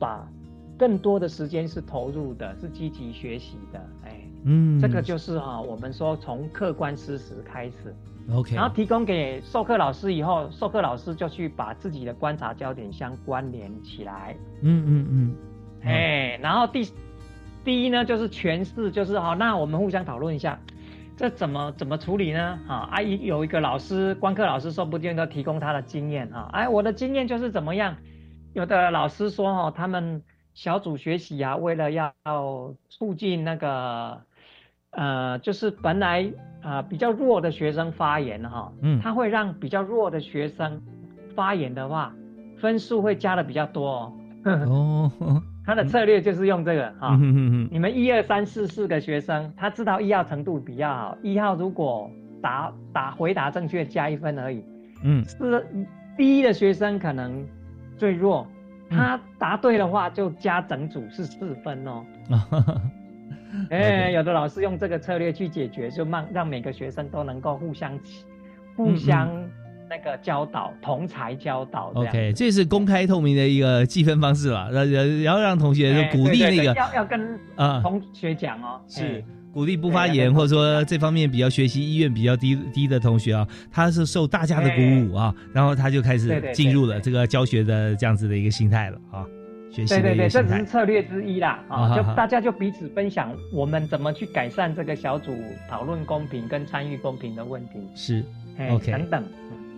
[0.00, 0.28] 把
[0.76, 3.78] 更多的时间是投入的，是积极学习的？
[4.04, 7.94] 哎，嗯，这个就是哈，我们说从客观事实开始
[8.34, 14.34] ，OK，然后提供给授课老师以后，授课老师就去把自己的观察焦点相关联起来。
[14.62, 15.36] 嗯嗯嗯，
[15.84, 16.90] 哎，然后第
[17.64, 20.58] 第一呢，就是诠释，就是好，那我们互相讨论一下。
[21.16, 22.58] 这怎么怎么处理呢？
[22.66, 26.48] 啊，阿姨有一个老师，光课老师说不定都提供他的经验啊。
[26.52, 27.96] 哎，我的经验就是怎么样？
[28.54, 30.22] 有的老师说哈，他们
[30.54, 32.12] 小组学习啊，为了要
[32.88, 34.20] 促进那个，
[34.90, 36.32] 呃，就是本来
[36.62, 40.82] 啊比较弱的学生发言哈，嗯，他会让比较弱的学生
[41.34, 42.12] 发言的话，
[42.58, 44.12] 分数会加的比较多哦。
[45.64, 47.16] 他的策略就是用这个哈，
[47.70, 52.10] 你们一二三四四个学生，他知道一号程度比较好，一号如果
[52.42, 54.64] 答答回答正确加一分而已，
[55.04, 55.64] 嗯，是
[56.16, 57.46] 第一的学生可能
[57.96, 58.46] 最弱，
[58.90, 62.04] 他答对的话就加整组是四分哦，
[63.70, 67.98] 哎，有的老师用这个策略去解决，就让让每个学生都能够互相
[68.74, 69.28] 互相。
[69.92, 79.22] 那个教导同才教导，OK，这是公开透明的一个计分方式了，然然后让同学就鼓励那个要要跟啊同学讲哦，是
[79.52, 89.26] 鼓励不发言或者说这方面比较学习意愿比较低低的同学啊，他是受大家的鼓舞啊，然后他就开始进入了这个教学的这样子的一个心态了啊，
[89.70, 95.36] 学习对对对，这只是策略之一啦啊，就大家就彼此分享我们怎么去改善这个小组
[95.68, 97.78] 讨论公平跟参与公平的问题。
[97.94, 98.24] 是
[98.70, 99.24] OK 等等。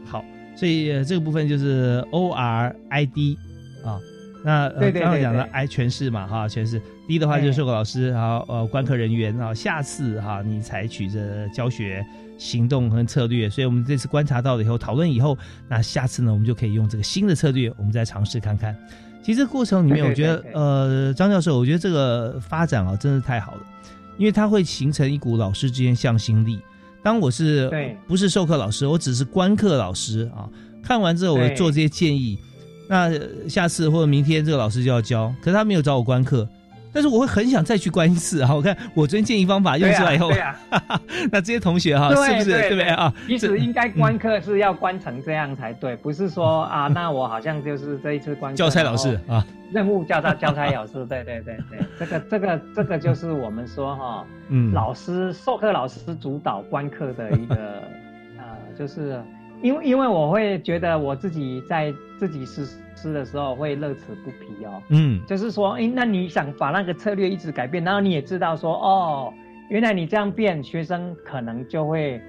[0.04, 0.24] 好，
[0.56, 3.38] 所以这个部分就是 O R I D
[3.84, 3.98] 啊，
[4.44, 12.04] 那刚刚讲的 I 全是嘛哈，全是 D 的话就是授课老师，然后呃观课人员啊，下次哈你采取着教学
[12.38, 15.36] 行动和策略，所以我们这次观察到了以后讨论以后，
[15.68, 18.76] 那下次呢我们就可以用这个新的策略，我们再尝试看看。
[19.22, 23.60] 其实过程里面，我觉得呃张教授，我觉得这个发展啊真的太好了，
[24.18, 26.60] 因为它会形成一股老师之间向心力。
[27.04, 27.70] 当我是
[28.08, 30.48] 不是授课老师，我只是观课老师啊。
[30.82, 32.38] 看完之后，我做这些建议。
[32.88, 33.10] 那
[33.48, 36.48] 下次或者明天，这个老师就要教，可是他没有找我观课。
[36.94, 38.54] 但是我会很想再去关一次啊！
[38.54, 40.30] 我看我昨天建议方法用出来以后，
[41.32, 42.44] 那这些同学哈，是不是？
[42.44, 42.84] 对不对？
[42.84, 43.12] 啊？
[43.26, 57.56] 其实应该观课是要观成这样才对，不是说 啊，那我好像就是这一次观教材老师啊，任务教他教材老师，对对对对，这个这个这个就是我们说哈，嗯，老师授课老师主导观课的一个
[58.38, 58.44] 呃，
[58.78, 59.20] 就是
[59.62, 62.66] 因为因为我会觉得我自己在自己吃。
[62.96, 69.34] 吃的时候会乐此不疲哦，嗯，就是说，哎，那你想把那个策略一直改变，然后你也知道说，哦，
[69.68, 72.22] 原来你这样变，学生可能就会，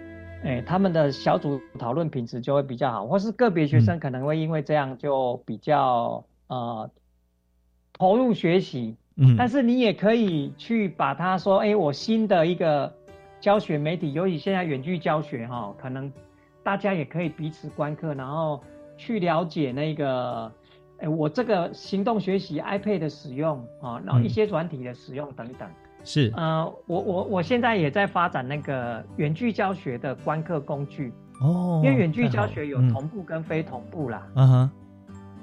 [0.44, 6.90] 哎，他们的小组讨论品质就会比较好，或是个别学生可能会因为这样就比较呃
[7.94, 12.92] 投入学习，嗯，但是你也可以去把它说，哎，我新的一个
[13.40, 16.12] 教学媒体，尤其现在远距教学哈，可能
[16.64, 18.62] 大家也可以彼此观课，然后
[18.98, 20.52] 去了解那个。
[20.98, 25.68] 哎，我这个行动学习 iPad 的使用啊，然后一些软体的使用等等，
[26.06, 34.72] 是呃，我我我现在也在发展那个远距教学的观课工具哦，因为远距教学有同步跟非同步啦，嗯哼，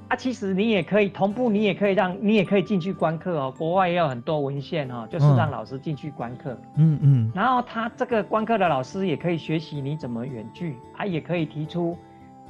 [0.09, 3.55] 啊，其实你也可以同步，你也可以让你也可以进去观课哦。
[3.59, 6.59] 国外也有很多文献哦，就是让老师进去观课。
[6.76, 7.32] 嗯嗯。
[7.34, 11.94] 然后他这个观课的老师也可以学习你怎么远距，他也可以提出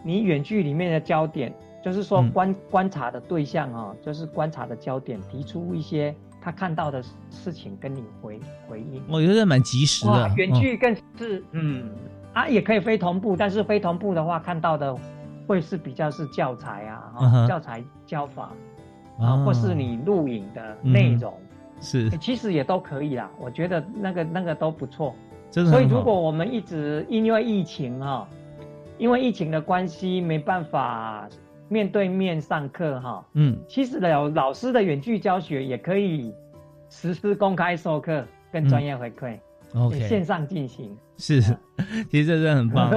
[0.02, 9.02] 你远距里面的焦点，就是说观观察的对象哦，就是观察的焦点，提出一些他看到的事情跟你回回应。
[9.08, 10.30] 我觉得蛮及时的。
[10.36, 11.90] 远距更是嗯，
[12.32, 14.96] 啊也可以非同步，但是非同步的话看到的。
[15.44, 18.52] 会是比较是教材啊，教材教法
[19.18, 21.34] 啊，或是你录影的内容，
[21.80, 23.28] 是，其实也都可以啦。
[23.40, 25.12] 我觉得那个那个都不错。
[25.50, 28.26] 所以如果我们一直因为疫情哈，
[29.02, 31.28] 因为疫情的关系没办法
[31.68, 36.32] 面对面上课哈，嗯，其实老老师的远距教学也可以
[36.88, 39.36] 实施公开授课跟专业回馈。
[39.74, 40.96] OK，线上进行。
[41.18, 41.42] 是，
[42.08, 42.90] 其实这真的很棒。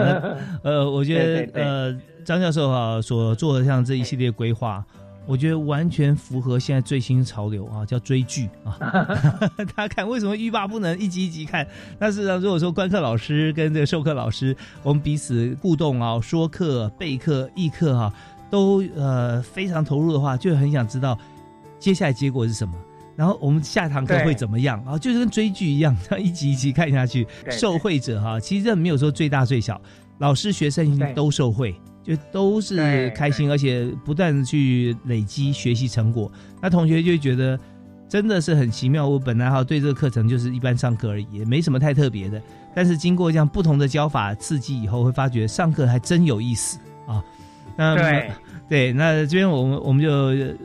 [0.62, 4.86] 呃，我觉得 呃，张教授啊所做的像这一系列规划，
[5.28, 8.78] 我觉得完全符合现在最新潮流啊，叫追剧啊。
[9.76, 11.68] 大家看，为什么欲罢不能，一集一集看？
[11.98, 18.14] 但是呢，如果说观课老师跟这个授课老师，我们彼此互动啊，说课、备课、议课哈，
[18.50, 21.18] 都呃非常投入的话，就很想知道
[21.80, 22.74] 接下来结果是什么。
[23.16, 24.98] 然后我们下堂课会怎么样啊？
[24.98, 27.26] 就是跟追剧一样，这样一集一集看下去。
[27.50, 29.80] 受惠者哈，其实这没有说最大最小，
[30.18, 31.74] 老师学生都受惠，
[32.06, 36.32] 就都是开心，而且不断的去累积学习成果。
[36.62, 37.60] 那同学就觉得
[38.08, 39.08] 真的是很奇妙。
[39.08, 42.42] 我本来哈对这个课程就是一般上课而已，也没什么太特别的。
[42.76, 46.78] 但是经过这样不同的教法刺激以后，会发觉上课还真有意思
[47.08, 47.24] 啊。
[47.76, 48.32] 那对
[48.70, 50.56] 对，那这边我们我们就。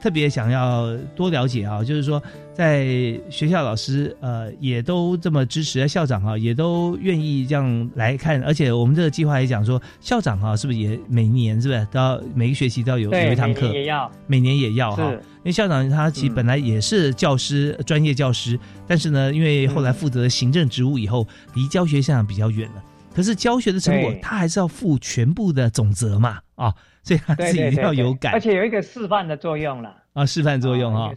[0.00, 2.22] 特别想要多了解啊，就是说，
[2.54, 2.86] 在
[3.28, 22.82] 学校老师呃也都这么支持，校长啊也都愿意这样来看，而且我们这个计划也讲说，校长啊是不是也每年是不是都要每个学期都要有有一堂课，也要每年也要哈，因为校长他其实本来也是教师专业教师，但是呢，因为后来负责行政职务以后，离教学现场比较远了，
[23.14, 26.74] 可是教学的成果他还是要负全部的总责嘛啊。
[27.10, 31.10] 所以他自己一定要有感，而且有一个示范的作用了啊，示范作用哈。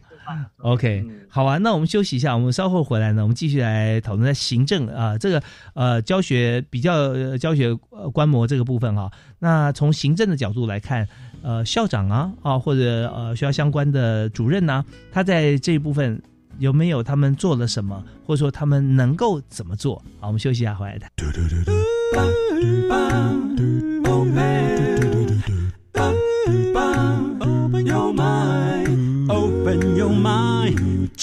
[0.58, 5.44] OK，好啊，那我们休息一下，我们稍后回来呢，我们继续来讨论在行政啊这个
[5.76, 7.76] 呃教学比较教学
[8.12, 9.12] 观摩这个部分哈。
[9.38, 11.08] 那从行政的角度来看，
[11.44, 16.20] 呃校长啊啊或者呃学校相关的主任呢，他在这一部分
[16.58, 20.02] 有没有他们做了什么，或者说他们能够怎么做？
[20.20, 21.12] 好，我们休息一下，回来谈。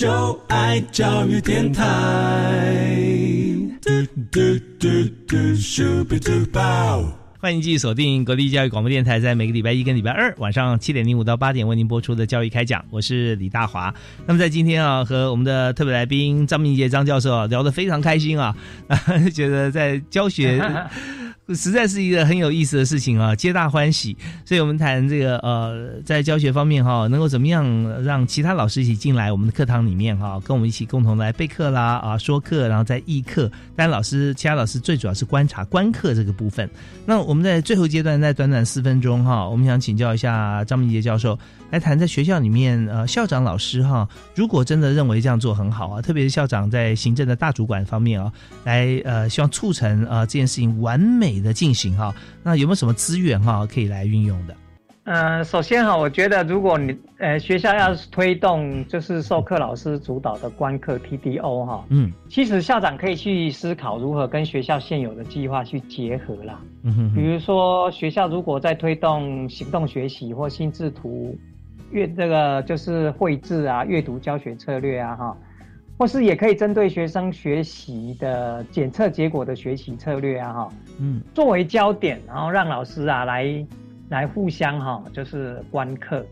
[0.00, 1.84] 就爱教育电台。
[7.38, 13.94] 欢迎继续锁定国立教育广播电台，在每个礼拜一跟礼拜二晚上七点零五到八点为您播出的教育开讲，我是李大华。
[14.24, 18.56] 那么在今天啊，和我们的特别来宾张明杰张教授啊聊得非常开心啊，
[19.34, 20.64] 觉得在教学。
[21.54, 24.16] 实在是一个很有意思的事情啊，皆大欢喜。
[24.44, 27.64] 所以，我们谈这个呃，在教学方面哈，能够怎么样
[28.02, 33.48] 让其他老师一起进来我们的课堂里面哈，跟我们一起共同来备课啦啊，说课，然后再议课。
[33.76, 36.68] 当然，老师其他老师最主要是观察观课这个部分。
[37.04, 41.38] 那我们在最后阶段，在短短四分钟哈，我们想请教一下张明杰教授。
[41.70, 48.32] 来谈在学校里面，呃，校长老师哈，如果真的认为这样做很好啊，特别是校长在行政的大主管方面啊，
[48.64, 54.54] 来呃，希望促成啊这件事情完美的进行哈，那有没有什么资源哈可以来运用的？
[55.04, 71.36] 呃，首先哈，我觉得如果你呃学校要推动就是授课老师主导的观课 TDO 哈，嗯，其实校长可以去思考如何跟学校现有的计划去结合啦，嗯哼，比如说学校如果在推动行动学习或心智图。
[71.92, 75.36] 阅这个就是绘制啊，阅读教学策略啊，哈，
[76.00, 83.66] 或是也可以针对学生学习的检测结果的学习策略啊，哈，嗯，作为焦点，然后让老师啊来
[84.08, 86.24] 来互相哈，就是观课，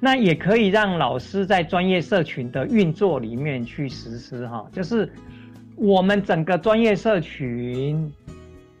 [0.00, 5.06] 那也可以让老师在专业社群的运作里面去实施哈，就是
[5.76, 8.10] 我们整个专业社群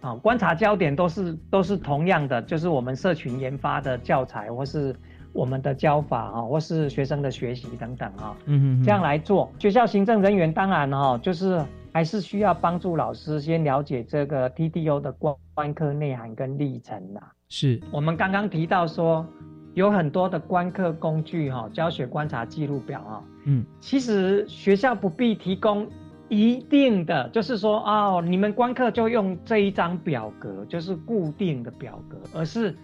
[0.00, 4.96] 啊，观察焦点都是都是同样的，就是我们社群研发的教材或是。
[5.32, 9.50] 我们的教法啊，或是学生的学习等等啊，嗯嗯，这样来做。
[9.58, 17.32] 学校行政人员当然哈，就是还是需要帮助老师先了解这个 TDO 的观观课内涵跟历程啦。
[17.48, 19.26] 是我们刚刚提到说，
[19.74, 25.88] 有很多的观课工具哈，教学观察记录表啊，嗯，其实学校不必提供
[26.28, 32.74] 一定的，就是说哦，你们观课就用这一张表格，就是固定的表格，而是。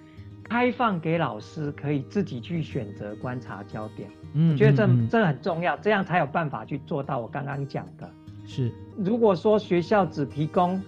[0.49, 4.09] 开放给老师可以自己去选择观察焦点。
[4.35, 8.11] 嗯，我觉得这这很重要，这样才有办法去做到我刚刚讲的。
[8.47, 10.81] 是，如果说学校只提供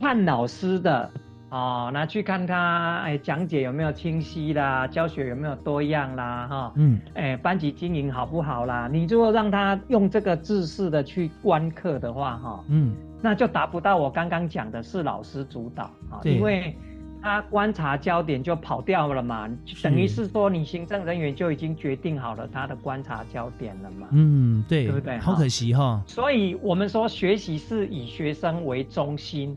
[0.00, 1.10] 看老师的。
[1.52, 8.88] 哦，那去看他，哎，讲解有没有清晰啦，教学有没有多样啦，哈，嗯，哎，班级经营好不好啦？
[8.90, 16.74] 你如果让他用这个自式的去观课的话，哈，嗯，那就达不到我刚刚讲的是老师主导啊，因为
[17.22, 19.48] 他观察焦点就跑掉了嘛，
[19.82, 25.18] 等于是说你行政人员就已经决定好了他的观察焦点了嘛，嗯，对，对不对？
[25.18, 29.56] 好可惜哈，所以我们说学习是以学生为中心。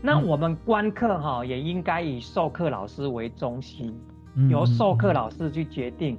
[0.00, 3.98] 那我们观课哈也应该以授课老师为中心，
[4.48, 6.18] 由授课老师去决定，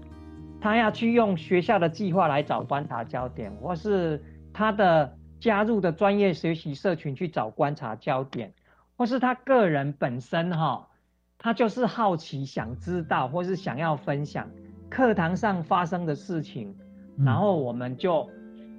[0.59, 4.21] 他要去用学校的计划来找观察焦点，或是
[4.51, 8.51] 他的加入的专业学习社群去找观察焦点，
[8.97, 10.87] 或是他个人本身哈，
[11.37, 14.49] 他就是好奇想知道，或是想要分享
[14.89, 16.75] 课堂上发生的事情，
[17.17, 18.29] 然后我们就。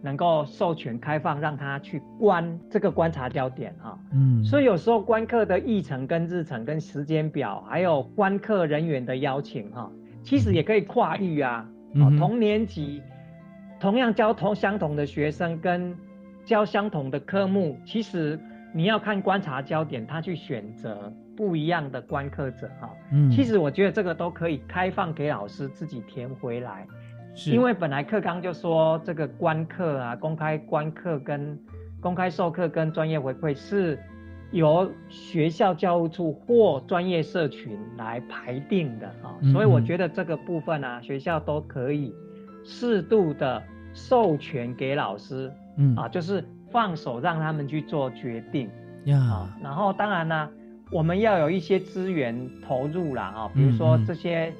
[0.03, 9.91] 能够授权开放，让他去观这个观察焦点哈，嗯，所以有时候观课的议程跟日程跟时间表，还有观课人员的邀请哈，
[10.23, 11.67] 其实也可以跨域啊，
[12.19, 13.03] 同年级
[13.81, 15.97] 同样教同相同的学生跟
[16.45, 18.39] 教相同的科目，其实
[18.77, 26.87] 你要看观察焦点，他去选择不一样的观课者哈，嗯，其实我觉得这个都可以开放给老师自己填回来。
[27.47, 31.59] 因为本来课纲就说这个观课啊，公开观课跟
[32.03, 33.99] 公开授课跟专业回馈是
[34.53, 42.15] 由学校教务处或专业社群来排定的啊，所以我觉得这个部分啊，学校都可以
[42.63, 43.63] 适度的
[43.95, 45.97] 授权给老师，嗯。
[45.97, 46.45] 啊，就是
[46.77, 48.69] 放手让他们去做决定
[49.07, 49.49] 呀。
[49.63, 50.51] 然后当然呢，
[50.93, 54.53] 我们要有一些资源投入啦啊，比如说这些。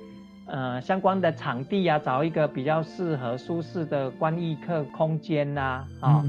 [0.49, 6.23] 呃，相关的场地啊，找一个比较适合、舒适的观艺课空间呐，啊，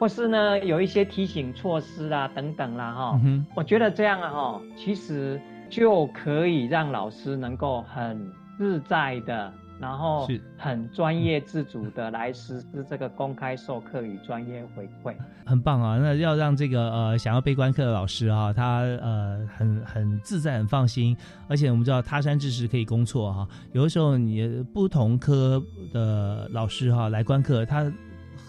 [0.00, 3.20] 或是呢，有一些提醒措施啊，等等啦，哈，
[3.54, 8.20] 我觉得这样啊，哈，其实就可以让老师能够很
[8.58, 9.52] 自在的。
[9.82, 15.12] 然后是很专业自主的来实施这个公开授课与专业回馈，
[15.44, 15.98] 很棒啊！
[15.98, 21.16] 那要让这个呃想要被观课的老师啊，他呃很很自在、很放心。
[21.48, 25.60] 而且我们知道他山之石可以攻错哈，有的时候你不同科
[25.92, 27.92] 的老师哈来观课，他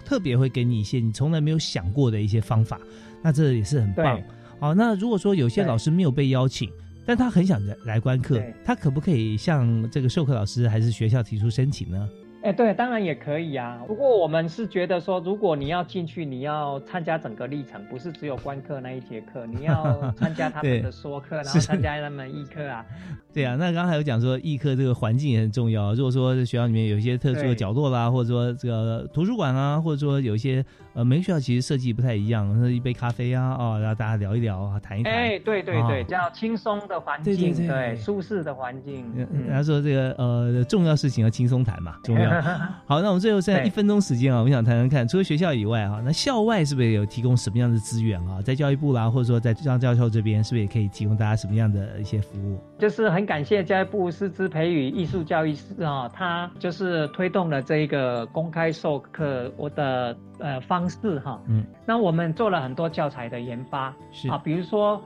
[0.06, 2.80] 特别会给你一些你从来没有想过的一些方法，
[3.24, 4.22] 那这也是很棒。
[4.60, 6.70] 好，那如果说有些老师没有被邀请。
[7.06, 12.10] 但他很想来来观课，他可不可以向这个授课老师还是学校提出申请呢？
[12.44, 13.82] 哎，对，当然也可以啊。
[13.88, 22.86] 不过我们是觉得说，如果你要进去，你要参加整个历程，不是只有观课那一节课，你要参加他们的说课， 然后参加他们艺课啊。
[23.34, 25.94] 对啊，那刚才有讲说艺课这个环境也很重要。
[25.94, 30.64] 如果说学校里面有一些特殊的角落啦，或者说这个图书馆啊，或者说有一些
[30.94, 35.12] 呃，每个学校其实设计不太一样，那一杯咖啡啊，哦，然后大家聊一聊啊，谈一谈。
[35.14, 39.12] 哎，对对对，叫轻松的环境，对，舒适的环境。
[39.16, 42.33] 人家说这个呃，重要事情要轻松谈嘛，重要。
[42.86, 48.42] 好，那我们最后剩下一分钟时间啊，我们想谈谈看，除了学校以外啊，那校外是不是有提供什么样的资源啊？
[48.42, 52.60] 在教育部啦，或者说在张教授这边，是不是也可以提供大家什么样的一些服务？
[52.78, 61.42] 就是很感谢教育部师资培育艺术教育师啊，他就是推动了这一个公开授课我的呃方式哈。
[61.48, 65.02] 嗯，那我们做了很多教材的研发，是啊，比如说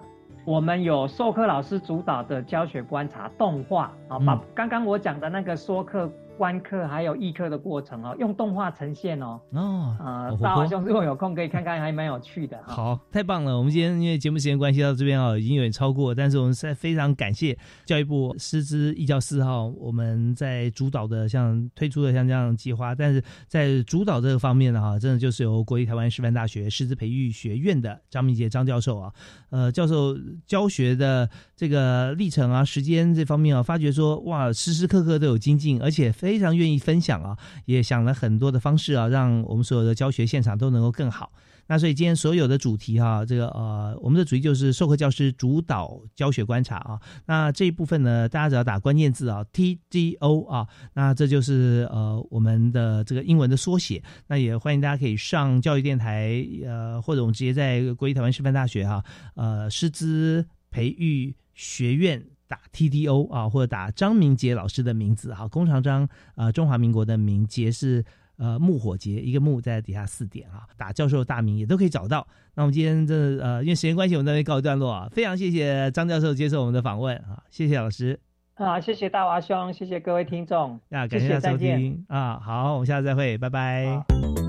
[0.46, 6.10] 我们有授课老师主导的教学观察动画啊，把刚刚我讲的那个说课。
[6.38, 9.42] 观课还有议课的过程哦，用动画呈现哦。
[9.52, 12.58] 哦，啊，大华兄如果有空可以看看，还蛮有趣的。
[12.68, 13.58] 好，太棒了！
[13.58, 29.12] 我们今天因为节目时间关系到这边哦，已经有点超过，但是我们在非常感谢教育部师资义教四号，我们在主导的像推出的像这样计划，但是在主导这个方面呢，哈，真的就是由国立台湾师范大学师资培育学院的张明杰张教授啊，
[29.50, 30.16] 呃，教授
[30.46, 36.27] 教学的这个历程啊，时间这方面啊，发觉说哇，时时刻刻都有精进，而且非。
[36.28, 41.32] 非常愿意分享啊，也想了很多的方式啊，让我们所有的教学现场都能够更好。
[41.68, 47.00] 那所以今天所有的主题哈，这个呃，我们的主题就是授课教师主导教学观察啊。
[47.28, 54.04] 那这一部分呢，大家只要打关键字啊，TGO 啊，那这就是呃我们的这个英文的缩写。
[54.28, 59.02] 那也欢迎大家可以上教育电台呃，或者我们直接在国立台湾师范大学哈
[59.36, 62.22] 呃师资培育学院。
[62.48, 68.04] 打 T D O 啊，或者打张明杰老师的名字哈，弓长张啊，中华民国的明杰是
[68.38, 72.26] 呃木火节，一个木在底下四点啊，打教授大名也都可以找到。
[72.56, 78.20] 那我们今天这呃，因为时间关系，我们这边告一段落啊，非常谢谢张教授接受我们的访问啊，谢谢老师。
[78.56, 84.47] 啊，谢谢大华兄，谢谢各位听众，啊，感谢收听啊，好，我们下次再会，拜拜。